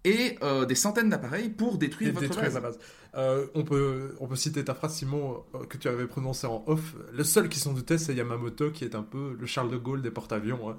et 0.07 0.39
euh, 0.43 0.65
des 0.67 0.75
centaines 0.77 1.09
d'appareils 1.11 1.51
pour 1.51 1.79
détruire 1.79 2.11
Et 2.11 2.13
votre 2.13 2.23
détruire 2.29 2.45
base. 2.45 2.55
la 2.55 2.61
base. 2.61 2.79
Euh, 3.17 3.47
on, 3.55 3.65
peut, 3.65 4.15
on 4.21 4.27
peut 4.29 4.37
citer 4.37 4.63
ta 4.65 4.75
phrase, 4.75 4.95
Simon, 4.95 5.43
euh, 5.55 5.65
que 5.65 5.79
tu 5.79 5.89
avais 5.89 6.07
prononcée 6.07 6.47
en 6.47 6.63
off. 6.67 6.95
Le 7.13 7.25
seul 7.25 7.49
qui 7.49 7.59
s'en 7.59 7.73
doutait, 7.73 7.97
c'est 7.99 8.15
Yamamoto, 8.15 8.71
qui 8.71 8.85
est 8.85 8.95
un 8.95 9.03
peu 9.03 9.37
le 9.41 9.47
Charles 9.47 9.71
de 9.71 9.77
Gaulle 9.79 10.03
des 10.03 10.11
porte-avions. 10.11 10.71
hein. 10.71 10.77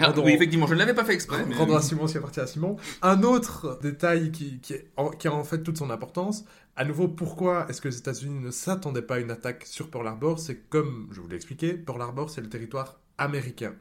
Ah, 0.00 0.12
oui, 0.18 0.32
effectivement, 0.32 0.66
je 0.66 0.74
ne 0.74 0.78
l'avais 0.80 0.94
pas 0.94 1.04
fait 1.04 1.14
exprès. 1.14 1.44
mais- 1.48 1.54
Rendre 1.54 1.76
à 1.76 1.80
Simon 1.82 2.06
ce 2.06 2.12
qui 2.12 2.18
appartient 2.18 2.40
à 2.40 2.46
Simon. 2.46 2.76
Un 3.02 3.22
autre 3.22 3.78
détail 3.82 4.30
qui, 4.32 4.60
qui, 4.60 4.74
est 4.74 4.90
en- 4.96 5.10
qui 5.10 5.28
a 5.28 5.32
en 5.32 5.44
fait 5.44 5.62
toute 5.62 5.78
son 5.78 5.90
importance, 5.90 6.44
à 6.74 6.84
nouveau, 6.84 7.08
pourquoi 7.08 7.66
est-ce 7.70 7.80
que 7.80 7.88
les 7.88 7.96
États-Unis 7.98 8.40
ne 8.40 8.50
s'attendaient 8.50 9.00
pas 9.00 9.14
à 9.14 9.18
une 9.20 9.30
attaque 9.30 9.64
sur 9.64 9.88
Pearl 9.88 10.06
Harbor? 10.06 10.38
C'est 10.40 10.68
comme 10.68 11.08
je 11.12 11.20
vous 11.20 11.28
l'ai 11.28 11.36
expliqué, 11.36 11.72
Pearl 11.74 12.02
Harbor, 12.02 12.28
c'est 12.30 12.40
le 12.42 12.48
territoire 12.50 12.98
américain. 13.16 13.74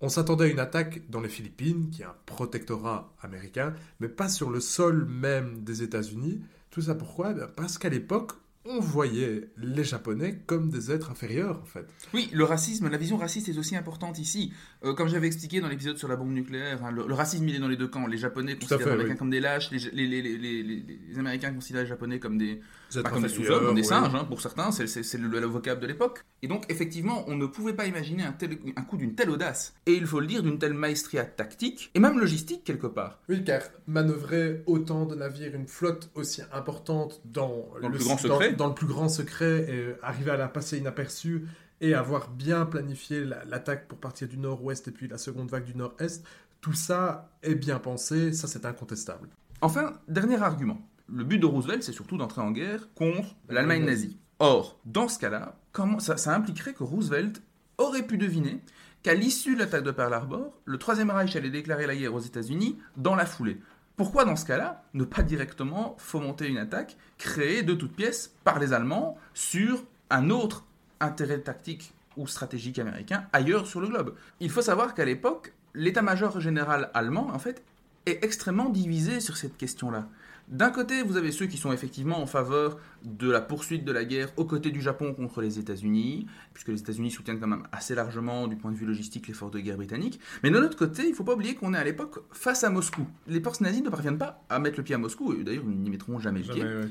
On 0.00 0.08
s'attendait 0.08 0.44
à 0.44 0.48
une 0.48 0.58
attaque 0.58 1.08
dans 1.08 1.20
les 1.20 1.28
Philippines, 1.28 1.90
qui 1.90 2.02
est 2.02 2.06
un 2.06 2.14
protectorat 2.26 3.14
américain, 3.22 3.74
mais 4.00 4.08
pas 4.08 4.28
sur 4.28 4.50
le 4.50 4.60
sol 4.60 5.06
même 5.06 5.62
des 5.64 5.82
États-Unis. 5.82 6.42
Tout 6.70 6.82
ça 6.82 6.94
pourquoi? 6.94 7.32
Bien, 7.32 7.46
Parce 7.46 7.78
qu'à 7.78 7.88
l'époque, 7.88 8.32
on 8.66 8.80
voyait 8.80 9.48
les 9.56 9.84
Japonais 9.84 10.40
comme 10.46 10.70
des 10.70 10.90
êtres 10.90 11.10
inférieurs, 11.10 11.60
en 11.62 11.66
fait. 11.66 11.86
Oui, 12.12 12.30
le 12.32 12.44
racisme, 12.44 12.88
la 12.88 12.96
vision 12.98 13.16
raciste 13.16 13.48
est 13.48 13.58
aussi 13.58 13.76
importante 13.76 14.18
ici. 14.18 14.52
Euh, 14.84 14.94
comme 14.94 15.08
j'avais 15.08 15.26
expliqué 15.26 15.60
dans 15.60 15.68
l'épisode 15.68 15.98
sur 15.98 16.08
la 16.08 16.16
bombe 16.16 16.32
nucléaire, 16.32 16.84
hein, 16.84 16.90
le, 16.90 17.06
le 17.06 17.14
racisme 17.14 17.48
il 17.48 17.56
est 17.56 17.58
dans 17.58 17.68
les 17.68 17.76
deux 17.76 17.88
camps. 17.88 18.06
Les 18.06 18.16
Japonais 18.16 18.54
considèrent 18.54 18.78
fait, 18.78 18.84
les 18.84 18.90
Américains 18.92 19.12
oui. 19.14 19.18
comme 19.18 19.30
des 19.30 19.40
lâches, 19.40 19.70
les, 19.70 19.78
les, 19.78 20.06
les, 20.06 20.22
les, 20.22 20.38
les- 20.38 20.62
les- 20.62 21.00
les 21.08 21.18
Américains 21.18 21.52
considèrent 21.52 21.82
les 21.82 21.88
Japonais 21.88 22.18
comme 22.18 22.38
des, 22.38 22.60
Des 22.94 23.02
bah, 23.02 23.10
comme 23.10 23.28
sous-hommes, 23.28 23.66
comme 23.66 23.74
des 23.74 23.82
singes, 23.82 24.14
hein, 24.14 24.24
pour 24.24 24.40
certains, 24.40 24.70
c'est 24.72 25.14
le, 25.18 25.28
le 25.28 25.46
vocable 25.46 25.80
de 25.80 25.86
l'époque. 25.86 26.20
Et 26.42 26.48
donc, 26.48 26.64
effectivement, 26.70 27.24
on 27.28 27.36
ne 27.36 27.46
pouvait 27.46 27.72
pas 27.72 27.86
imaginer 27.86 28.22
un, 28.22 28.32
tel, 28.32 28.58
un 28.76 28.82
coup 28.82 28.96
d'une 28.96 29.14
telle 29.14 29.30
audace, 29.30 29.74
et 29.86 29.94
il 29.94 30.06
faut 30.06 30.20
le 30.20 30.26
dire, 30.26 30.42
d'une 30.42 30.58
telle 30.58 30.74
maestria 30.74 31.24
tactique, 31.24 31.90
et 31.94 32.00
même 32.00 32.18
logistique 32.18 32.64
quelque 32.64 32.86
part. 32.86 33.18
Oui, 33.28 33.42
car 33.44 33.62
manœuvrer 33.86 34.62
autant 34.66 35.06
de 35.06 35.14
navires, 35.14 35.54
une 35.54 35.66
flotte 35.68 36.10
aussi 36.14 36.42
importante 36.52 37.20
dans, 37.24 37.68
Dans 37.80 37.88
le 37.88 37.94
plus 37.96 38.04
grand 38.04 38.18
secret. 38.18 38.52
Dans, 38.54 38.64
dans 38.64 38.68
le 38.68 38.74
plus 38.74 38.86
grand 38.86 39.08
secret, 39.08 39.66
et 39.68 39.94
arriver 40.02 40.30
à 40.30 40.36
la 40.36 40.48
passer 40.48 40.78
inaperçue 40.78 41.46
et 41.80 41.94
avoir 41.94 42.30
bien 42.30 42.64
planifié 42.66 43.24
la- 43.24 43.44
l'attaque 43.44 43.88
pour 43.88 43.98
partir 43.98 44.28
du 44.28 44.38
nord-ouest 44.38 44.88
et 44.88 44.90
puis 44.90 45.08
la 45.08 45.18
seconde 45.18 45.50
vague 45.50 45.64
du 45.64 45.76
nord-est, 45.76 46.24
tout 46.60 46.72
ça 46.72 47.30
est 47.42 47.54
bien 47.56 47.78
pensé, 47.78 48.32
ça 48.32 48.46
c'est 48.48 48.64
incontestable. 48.64 49.28
Enfin, 49.60 49.92
dernier 50.08 50.40
argument. 50.42 50.80
Le 51.12 51.24
but 51.24 51.38
de 51.38 51.46
Roosevelt, 51.46 51.82
c'est 51.82 51.92
surtout 51.92 52.16
d'entrer 52.16 52.40
en 52.40 52.50
guerre 52.52 52.88
contre 52.94 53.34
l'Allemagne 53.50 53.84
nazie. 53.84 54.18
Or, 54.38 54.80
dans 54.86 55.08
ce 55.08 55.18
cas-là, 55.18 55.56
comment 55.72 55.98
ça, 55.98 56.16
ça 56.16 56.34
impliquerait 56.34 56.72
que 56.72 56.82
Roosevelt 56.82 57.42
aurait 57.76 58.06
pu 58.06 58.16
deviner 58.18 58.60
qu'à 59.02 59.12
l'issue 59.14 59.54
de 59.54 59.60
l'attaque 59.60 59.84
de 59.84 59.90
Pearl 59.90 60.14
Harbor, 60.14 60.54
le 60.64 60.78
Troisième 60.78 61.10
Reich 61.10 61.36
allait 61.36 61.50
déclarer 61.50 61.86
la 61.86 61.94
guerre 61.94 62.14
aux 62.14 62.20
États-Unis 62.20 62.78
dans 62.96 63.14
la 63.14 63.26
foulée. 63.26 63.60
Pourquoi, 63.96 64.24
dans 64.24 64.34
ce 64.34 64.44
cas-là, 64.44 64.82
ne 64.94 65.04
pas 65.04 65.22
directement 65.22 65.94
fomenter 65.98 66.48
une 66.48 66.58
attaque 66.58 66.96
créée 67.16 67.62
de 67.62 67.74
toutes 67.74 67.94
pièces 67.94 68.34
par 68.42 68.58
les 68.58 68.72
Allemands 68.72 69.16
sur 69.34 69.84
un 70.10 70.30
autre 70.30 70.64
intérêt 70.98 71.38
tactique 71.38 71.94
ou 72.16 72.26
stratégique 72.26 72.80
américain 72.80 73.26
ailleurs 73.32 73.68
sur 73.68 73.80
le 73.80 73.86
globe? 73.86 74.16
Il 74.40 74.50
faut 74.50 74.62
savoir 74.62 74.94
qu'à 74.94 75.04
l'époque, 75.04 75.52
l'état-major 75.74 76.40
général 76.40 76.90
allemand, 76.92 77.28
en 77.32 77.38
fait, 77.38 77.62
est 78.06 78.24
extrêmement 78.24 78.68
divisé 78.68 79.20
sur 79.20 79.36
cette 79.36 79.56
question-là. 79.56 80.08
D'un 80.54 80.70
côté, 80.70 81.02
vous 81.02 81.16
avez 81.16 81.32
ceux 81.32 81.46
qui 81.46 81.56
sont 81.56 81.72
effectivement 81.72 82.22
en 82.22 82.26
faveur 82.26 82.78
de 83.02 83.28
la 83.28 83.40
poursuite 83.40 83.84
de 83.84 83.90
la 83.90 84.04
guerre 84.04 84.32
aux 84.36 84.44
côtés 84.44 84.70
du 84.70 84.80
Japon 84.80 85.12
contre 85.12 85.40
les 85.40 85.58
États-Unis, 85.58 86.28
puisque 86.52 86.68
les 86.68 86.78
États-Unis 86.78 87.10
soutiennent 87.10 87.40
quand 87.40 87.48
même 87.48 87.66
assez 87.72 87.96
largement, 87.96 88.46
du 88.46 88.54
point 88.54 88.70
de 88.70 88.76
vue 88.76 88.86
logistique, 88.86 89.26
l'effort 89.26 89.50
de 89.50 89.58
guerre 89.58 89.78
britannique. 89.78 90.20
Mais 90.44 90.50
de 90.50 90.58
l'autre 90.60 90.76
côté, 90.76 91.02
il 91.02 91.10
ne 91.10 91.14
faut 91.16 91.24
pas 91.24 91.34
oublier 91.34 91.56
qu'on 91.56 91.74
est 91.74 91.76
à 91.76 91.82
l'époque 91.82 92.20
face 92.30 92.62
à 92.62 92.70
Moscou. 92.70 93.04
Les 93.26 93.40
forces 93.40 93.62
nazies 93.62 93.82
ne 93.82 93.90
parviennent 93.90 94.16
pas 94.16 94.44
à 94.48 94.60
mettre 94.60 94.76
le 94.76 94.84
pied 94.84 94.94
à 94.94 94.98
Moscou, 94.98 95.32
et 95.32 95.42
d'ailleurs, 95.42 95.64
ils 95.66 95.76
n'y 95.76 95.90
mettront 95.90 96.20
jamais 96.20 96.38
le 96.38 96.54
pied. 96.54 96.62
Ouais. 96.62 96.88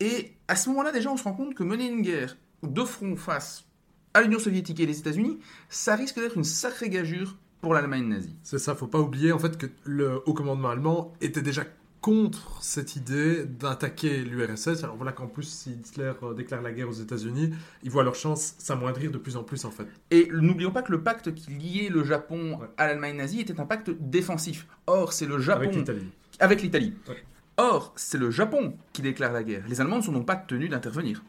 Et 0.00 0.32
à 0.46 0.54
ce 0.54 0.68
moment-là, 0.68 0.92
déjà, 0.92 1.10
on 1.10 1.16
se 1.16 1.24
rend 1.24 1.32
compte 1.32 1.54
que 1.54 1.62
mener 1.62 1.88
une 1.88 2.02
guerre 2.02 2.36
de 2.62 2.84
front 2.84 3.16
face 3.16 3.64
à 4.12 4.20
l'Union 4.20 4.38
soviétique 4.38 4.78
et 4.80 4.84
les 4.84 4.98
États-Unis, 4.98 5.38
ça 5.70 5.96
risque 5.96 6.16
d'être 6.16 6.36
une 6.36 6.44
sacrée 6.44 6.90
gageure 6.90 7.38
pour 7.62 7.72
l'Allemagne 7.72 8.08
nazie. 8.08 8.36
C'est 8.42 8.58
ça, 8.58 8.74
faut 8.74 8.86
pas 8.86 9.00
oublier 9.00 9.32
en 9.32 9.38
fait 9.38 9.56
que 9.56 9.66
le 9.84 10.20
haut 10.26 10.34
commandement 10.34 10.68
allemand 10.68 11.14
était 11.22 11.40
déjà 11.40 11.64
contre 12.00 12.58
cette 12.62 12.94
idée 12.96 13.44
d'attaquer 13.44 14.18
l'URSS. 14.22 14.84
Alors 14.84 14.96
voilà 14.96 15.12
qu'en 15.12 15.26
plus, 15.26 15.42
si 15.44 15.72
Hitler 15.72 16.12
euh, 16.22 16.34
déclare 16.34 16.62
la 16.62 16.72
guerre 16.72 16.88
aux 16.88 16.92
États-Unis, 16.92 17.52
ils 17.82 17.90
voient 17.90 18.04
leur 18.04 18.14
chance 18.14 18.54
s'amoindrir 18.58 19.10
de 19.10 19.18
plus 19.18 19.36
en 19.36 19.42
plus 19.42 19.64
en 19.64 19.70
fait. 19.70 19.86
Et 20.10 20.28
n'oublions 20.32 20.70
pas 20.70 20.82
que 20.82 20.92
le 20.92 21.02
pacte 21.02 21.34
qui 21.34 21.50
liait 21.50 21.88
le 21.88 22.04
Japon 22.04 22.58
Ouais. 22.60 22.66
à 22.76 22.86
l'Allemagne 22.86 23.16
nazie 23.16 23.40
était 23.40 23.58
un 23.58 23.66
pacte 23.66 23.90
défensif. 23.98 24.66
Or, 24.86 25.12
c'est 25.12 25.26
le 25.26 25.38
Japon 25.40 25.62
Avec 25.62 25.74
l'Italie. 25.76 26.08
avec 26.38 26.62
l'Italie. 26.62 26.94
Ouais. 27.08 27.16
Or, 27.56 27.92
c'est 27.96 28.18
le 28.18 28.30
Japon 28.30 28.76
qui 28.92 29.02
déclare 29.02 29.32
la 29.32 29.42
guerre. 29.42 29.64
Les 29.68 29.80
Allemands 29.80 29.96
ne 29.98 30.02
sont 30.02 30.12
donc 30.12 30.26
pas 30.26 30.36
tenus 30.36 30.70
d'intervenir. 30.70 31.22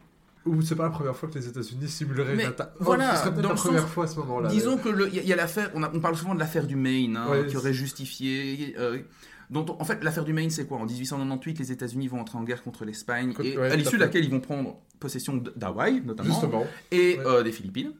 Ou 0.46 0.62
c'est 0.62 0.76
pas 0.76 0.84
la 0.84 0.90
première 0.90 1.16
fois 1.16 1.28
que 1.28 1.34
les 1.34 1.48
États-Unis 1.48 1.88
simuleraient 1.88 2.34
Mais 2.36 2.44
une 2.44 2.50
attaque. 2.50 2.72
Oh, 2.80 2.84
voilà, 2.84 3.12
peut-être 3.20 3.40
dans 3.40 3.48
la 3.50 3.54
première 3.54 3.82
sens- 3.82 3.90
fois 3.90 4.04
à 4.04 4.06
ce 4.06 4.16
moment-là. 4.20 4.48
Disons 4.48 4.78
que 4.78 4.88
il 5.08 5.14
y, 5.14 5.18
a- 5.18 5.22
il 5.22 5.28
y 5.28 5.32
a 5.32 5.36
l'affaire, 5.36 5.70
on, 5.74 6.00
parle 6.00 6.16
souvent 6.16 6.34
de 6.34 6.38
l'affaire 6.40 6.66
du 6.66 6.76
Maine, 6.76 7.16
hein, 7.16 7.28
Ouais, 7.30 7.46
qui 7.46 7.56
aurait 7.56 7.72
justifié. 7.74 8.74
euh, 8.78 9.00
dont 9.50 9.64
on- 9.68 9.80
en 9.80 9.84
fait, 9.84 10.02
l'affaire 10.04 10.24
du 10.24 10.32
Maine, 10.32 10.50
c'est 10.50 10.66
quoi? 10.66 10.78
En 10.78 10.84
1898, 10.86 11.58
les 11.58 11.72
États-Unis 11.72 12.08
vont 12.08 12.20
entrer 12.20 12.38
en 12.38 12.42
guerre 12.44 12.62
contre 12.62 12.84
l'Espagne, 12.84 13.32
Contre- 13.32 13.46
et 13.48 13.56
ouais, 13.58 13.70
à 13.70 13.76
l'issue 13.76 13.96
de 13.96 14.00
laquelle 14.00 14.24
ils 14.24 14.30
vont 14.30 14.40
prendre 14.40 14.78
possession 15.00 15.42
d'Hawaï, 15.56 16.02
notamment, 16.04 16.28
Justement. 16.30 16.66
et 16.90 17.16
Ouais. 17.18 17.24
euh, 17.26 17.42
des 17.42 17.52
Philippines. 17.52 17.92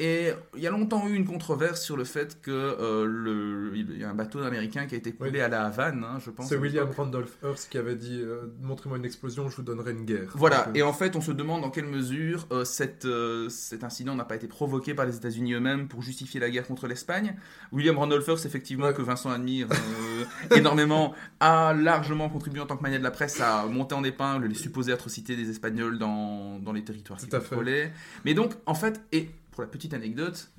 Et 0.00 0.30
il 0.56 0.60
y 0.62 0.66
a 0.66 0.70
longtemps 0.70 1.06
eu 1.06 1.14
une 1.14 1.24
controverse 1.24 1.80
sur 1.80 1.96
le 1.96 2.02
fait 2.02 2.40
que 2.42 2.50
euh, 2.50 3.06
le, 3.06 3.70
il 3.76 3.96
y 3.98 4.02
a 4.02 4.10
un 4.10 4.14
bateau 4.14 4.40
américain 4.42 4.86
qui 4.86 4.96
a 4.96 4.98
été 4.98 5.12
coulé 5.12 5.30
Oui. 5.34 5.40
à 5.40 5.46
la 5.48 5.66
Havane, 5.66 6.02
hein, 6.02 6.18
je 6.24 6.30
pense. 6.30 6.48
C'est 6.48 6.56
William. 6.56 6.88
Randolph 6.96 7.38
Hearst 7.44 7.70
qui 7.70 7.78
avait 7.78 7.94
dit 7.94 8.20
euh, 8.20 8.52
Montrez-moi 8.60 8.98
une 8.98 9.04
explosion, 9.04 9.48
je 9.48 9.54
vous 9.56 9.62
donnerai 9.62 9.92
une 9.92 10.04
guerre. 10.04 10.32
Voilà, 10.34 10.64
Donc, 10.64 10.76
et 10.76 10.82
euh, 10.82 10.86
en 10.88 10.92
fait, 10.92 11.14
on 11.14 11.20
se 11.20 11.30
demande 11.30 11.62
dans 11.62 11.70
quelle 11.70 11.86
mesure 11.86 12.48
euh, 12.50 12.64
cette, 12.64 13.04
euh, 13.04 13.48
cet 13.48 13.84
incident 13.84 14.16
n'a 14.16 14.24
pas 14.24 14.34
été 14.34 14.48
provoqué 14.48 14.94
par 14.94 15.06
les 15.06 15.14
États-Unis 15.16 15.52
eux-mêmes 15.54 15.86
pour 15.86 16.02
justifier 16.02 16.40
la 16.40 16.50
guerre 16.50 16.66
contre 16.66 16.88
l'Espagne. 16.88 17.36
William 17.70 17.96
Randolph 17.96 18.26
Hearst, 18.26 18.46
effectivement, 18.46 18.86
Ouais. 18.86 18.94
que 18.94 19.02
Vincent 19.02 19.30
admire 19.30 19.68
euh, 19.70 20.56
énormément, 20.56 21.14
a 21.38 21.72
largement 21.72 22.28
contribué 22.28 22.60
en 22.60 22.66
tant 22.66 22.76
que 22.76 22.82
manière 22.82 22.98
de 22.98 23.04
la 23.04 23.10
presse 23.12 23.40
à 23.40 23.66
monter 23.66 23.94
en 23.94 24.02
épingle 24.02 24.46
les 24.48 24.54
supposées 24.54 24.92
atrocités 24.92 25.36
des 25.36 25.50
Espagnols 25.50 25.98
dans, 25.98 26.58
dans 26.58 26.72
les 26.72 26.82
territoires 26.82 27.20
contrôlaient. 27.30 27.92
Mais 28.24 28.34
donc, 28.34 28.54
en 28.66 28.74
fait, 28.74 29.00
et 29.12 29.30
pour 29.54 29.62
la 29.62 29.68
petite 29.68 29.94
anecdote, 29.94 30.50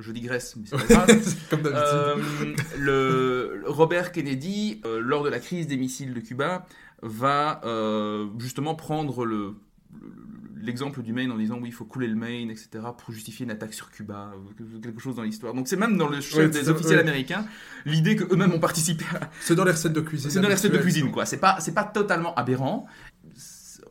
je 0.00 0.12
digresse, 0.12 0.56
mais 0.56 0.64
c'est 0.66 0.76
pas 0.88 0.94
grave. 1.04 1.36
Comme 1.50 1.60
d'habitude. 1.62 1.84
Euh, 1.84 2.16
le 2.78 3.62
Robert 3.66 4.12
Kennedy, 4.12 4.80
euh, 4.86 4.98
lors 5.00 5.22
de 5.22 5.28
la 5.28 5.38
crise 5.40 5.66
des 5.66 5.76
missiles 5.76 6.14
de 6.14 6.20
Cuba, 6.20 6.66
va 7.02 7.60
euh, 7.64 8.26
justement 8.38 8.74
prendre 8.74 9.24
le 9.24 9.54
le- 9.92 10.12
l'exemple 10.62 11.02
du 11.02 11.12
Maine 11.12 11.32
en 11.32 11.36
disant 11.38 11.58
oui 11.60 11.70
il 11.70 11.72
faut 11.72 11.84
couler 11.86 12.06
le 12.06 12.14
Maine 12.14 12.50
etc 12.50 12.68
pour 12.96 13.12
justifier 13.12 13.44
une 13.44 13.50
attaque 13.50 13.72
sur 13.74 13.90
Cuba 13.90 14.30
quelque 14.82 15.00
chose 15.00 15.16
dans 15.16 15.22
l'histoire 15.22 15.52
donc 15.54 15.66
c'est 15.66 15.76
même 15.76 15.96
dans 15.96 16.06
le 16.08 16.20
chef 16.20 16.36
Ouais, 16.36 16.48
des 16.48 16.68
officiels 16.68 16.96
ouais. 16.98 17.00
américains 17.02 17.44
l'idée 17.86 18.14
que 18.14 18.22
eux-mêmes 18.32 18.52
ont 18.52 18.60
participé 18.60 19.04
à 19.16 19.30
C'est 19.40 19.54
dans 19.56 19.64
les 19.64 19.72
recettes 19.72 19.94
de 19.94 20.00
cuisine. 20.02 20.30
c'est 20.30 20.40
dans 20.40 20.46
les 20.48 20.54
recettes 20.54 20.72
de 20.72 20.78
cuisine 20.78 21.10
quoi 21.10 21.24
c'est 21.26 21.38
pas 21.38 21.58
c'est 21.60 21.72
pas 21.74 21.82
totalement 21.84 22.34
aberrant 22.36 22.86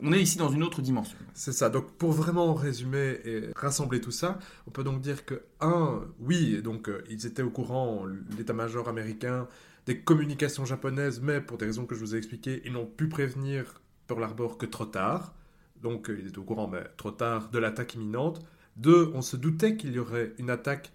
on 0.02 0.12
est 0.12 0.20
ici 0.20 0.38
dans 0.38 0.50
une 0.50 0.62
autre 0.62 0.82
dimension 0.82 1.16
C'est 1.34 1.52
ça. 1.52 1.70
Donc, 1.70 1.92
pour 1.92 2.12
vraiment 2.12 2.54
résumer 2.54 3.20
et 3.24 3.50
rassembler 3.54 4.00
tout 4.00 4.10
ça, 4.10 4.38
on 4.66 4.70
peut 4.70 4.84
donc 4.84 5.00
dire 5.00 5.24
que, 5.24 5.42
un, 5.60 6.02
oui, 6.18 6.62
donc 6.62 6.88
euh, 6.88 7.02
ils 7.10 7.26
étaient 7.26 7.42
au 7.42 7.50
courant, 7.50 8.06
l'état-major 8.36 8.88
américain, 8.88 9.48
des 9.86 10.00
communications 10.00 10.64
japonaises, 10.64 11.20
mais 11.20 11.40
pour 11.40 11.58
des 11.58 11.66
raisons 11.66 11.86
que 11.86 11.94
je 11.94 12.00
vous 12.00 12.14
ai 12.14 12.18
expliquées, 12.18 12.62
ils 12.64 12.72
n'ont 12.72 12.86
pu 12.86 13.08
prévenir 13.08 13.80
Pearl 14.06 14.22
Harbor 14.22 14.58
que 14.58 14.66
trop 14.66 14.86
tard. 14.86 15.34
Donc, 15.82 16.10
euh, 16.10 16.18
ils 16.20 16.28
étaient 16.28 16.38
au 16.38 16.44
courant, 16.44 16.68
mais 16.68 16.84
trop 16.96 17.10
tard, 17.10 17.50
de 17.50 17.58
l'attaque 17.58 17.94
imminente. 17.94 18.44
Deux, 18.76 19.10
on 19.14 19.22
se 19.22 19.36
doutait 19.36 19.76
qu'il 19.76 19.92
y 19.92 19.98
aurait 19.98 20.32
une 20.38 20.50
attaque 20.50 20.92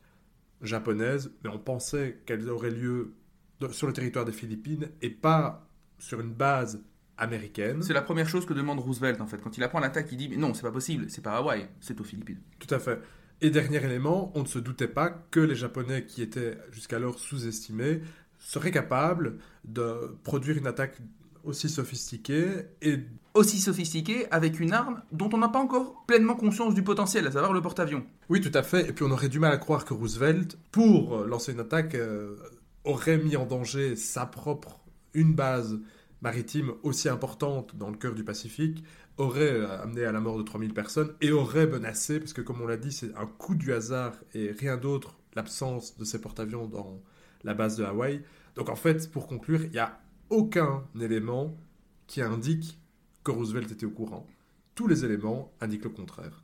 japonaise, 0.61 1.31
mais 1.43 1.49
on 1.49 1.59
pensait 1.59 2.21
qu'elle 2.25 2.49
aurait 2.49 2.71
lieu 2.71 3.13
sur 3.71 3.87
le 3.87 3.93
territoire 3.93 4.25
des 4.25 4.31
Philippines 4.31 4.89
et 5.01 5.09
pas 5.09 5.67
sur 5.99 6.19
une 6.19 6.33
base 6.33 6.83
américaine. 7.17 7.81
c'est 7.81 7.93
la 7.93 8.01
première 8.01 8.27
chose 8.27 8.45
que 8.45 8.53
demande 8.53 8.79
Roosevelt 8.79 9.21
en 9.21 9.27
fait 9.27 9.37
quand 9.37 9.57
il 9.57 9.63
apprend 9.63 9.79
l'attaque 9.79 10.07
il 10.11 10.17
dit 10.17 10.29
mais 10.29 10.37
non 10.37 10.53
c'est 10.53 10.63
pas 10.63 10.71
possible 10.71 11.05
c'est 11.09 11.21
pas 11.21 11.37
Hawaï 11.37 11.67
c'est 11.79 11.99
aux 11.99 12.03
Philippines 12.03 12.39
Tout 12.59 12.73
à 12.73 12.79
fait. 12.79 12.99
Et 13.41 13.49
dernier 13.49 13.83
élément, 13.83 14.31
on 14.35 14.43
ne 14.43 14.47
se 14.47 14.59
doutait 14.59 14.87
pas 14.87 15.09
que 15.09 15.39
les 15.39 15.55
Japonais, 15.55 16.05
qui 16.05 16.21
étaient 16.21 16.57
jusqu'alors 16.71 17.19
sous-estimés, 17.19 18.01
seraient 18.39 18.71
capables 18.71 19.39
de 19.65 20.15
produire 20.23 20.57
une 20.57 20.67
attaque 20.67 20.97
aussi 21.43 21.69
sophistiquée 21.69 22.47
et 22.81 22.99
aussi 23.33 23.59
sophistiqué 23.59 24.25
avec 24.31 24.59
une 24.59 24.73
arme 24.73 25.01
dont 25.11 25.29
on 25.33 25.37
n'a 25.37 25.49
pas 25.49 25.59
encore 25.59 26.05
pleinement 26.07 26.35
conscience 26.35 26.73
du 26.73 26.81
potentiel, 26.81 27.27
à 27.27 27.31
savoir 27.31 27.53
le 27.53 27.61
porte-avions. 27.61 28.05
oui, 28.29 28.41
tout 28.41 28.57
à 28.57 28.63
fait. 28.63 28.89
Et 28.89 28.93
puis 28.93 29.03
on 29.03 29.11
aurait 29.11 29.29
du 29.29 29.39
mal 29.39 29.51
à 29.51 29.57
croire 29.57 29.83
que 29.83 29.93
Roosevelt, 29.93 30.57
pour 30.71 31.17
lancer 31.25 31.51
une 31.51 31.59
attaque, 31.59 31.95
euh, 31.95 32.37
aurait 32.85 33.17
mis 33.17 33.35
en 33.35 33.45
danger 33.45 33.95
sa 33.95 34.25
propre 34.25 34.79
une 35.13 35.33
base 35.33 35.79
maritime 36.25 36.73
aussi 36.81 37.07
importante 37.07 37.75
dans 37.75 37.91
le 37.91 37.97
cœur 37.97 38.15
du 38.15 38.23
Pacifique, 38.23 38.83
aurait 39.17 39.53
euh, 39.53 39.83
amené 39.83 40.05
à 40.05 40.11
la 40.11 40.19
mort 40.19 40.39
de 40.39 40.41
3000 40.41 40.73
personnes 40.73 41.13
et 41.21 41.31
aurait 41.31 41.67
menacé, 41.67 42.19
parce 42.19 42.33
que 42.33 42.41
comme 42.41 42.61
on 42.61 42.65
l'a 42.65 42.77
dit, 42.77 42.91
c'est 42.91 43.15
un 43.15 43.27
coup 43.27 43.53
du 43.53 43.71
hasard 43.71 44.13
et 44.33 44.51
rien 44.51 44.75
d'autre, 44.75 45.19
l'absence 45.35 45.95
de 45.97 46.03
ces 46.03 46.19
porte-avions 46.19 46.65
dans 46.65 46.99
la 47.43 47.53
base 47.53 47.77
de 47.77 47.83
Hawaï. 47.83 48.23
Donc 48.55 48.69
en 48.69 48.75
fait, 48.75 49.11
pour 49.11 49.27
conclure, 49.27 49.65
il 49.65 49.69
n'y 49.69 49.77
a 49.77 49.99
aucun 50.31 50.83
élément 50.99 51.55
qui 52.07 52.23
indique 52.23 52.79
que 53.23 53.29
Roosevelt 53.29 53.71
était 53.71 53.85
au 53.85 53.91
courant. 53.91 54.25
Tous 54.73 54.87
les 54.87 55.05
éléments 55.05 55.53
indiquent 55.61 55.83
le 55.83 55.91
contraire. 55.91 56.43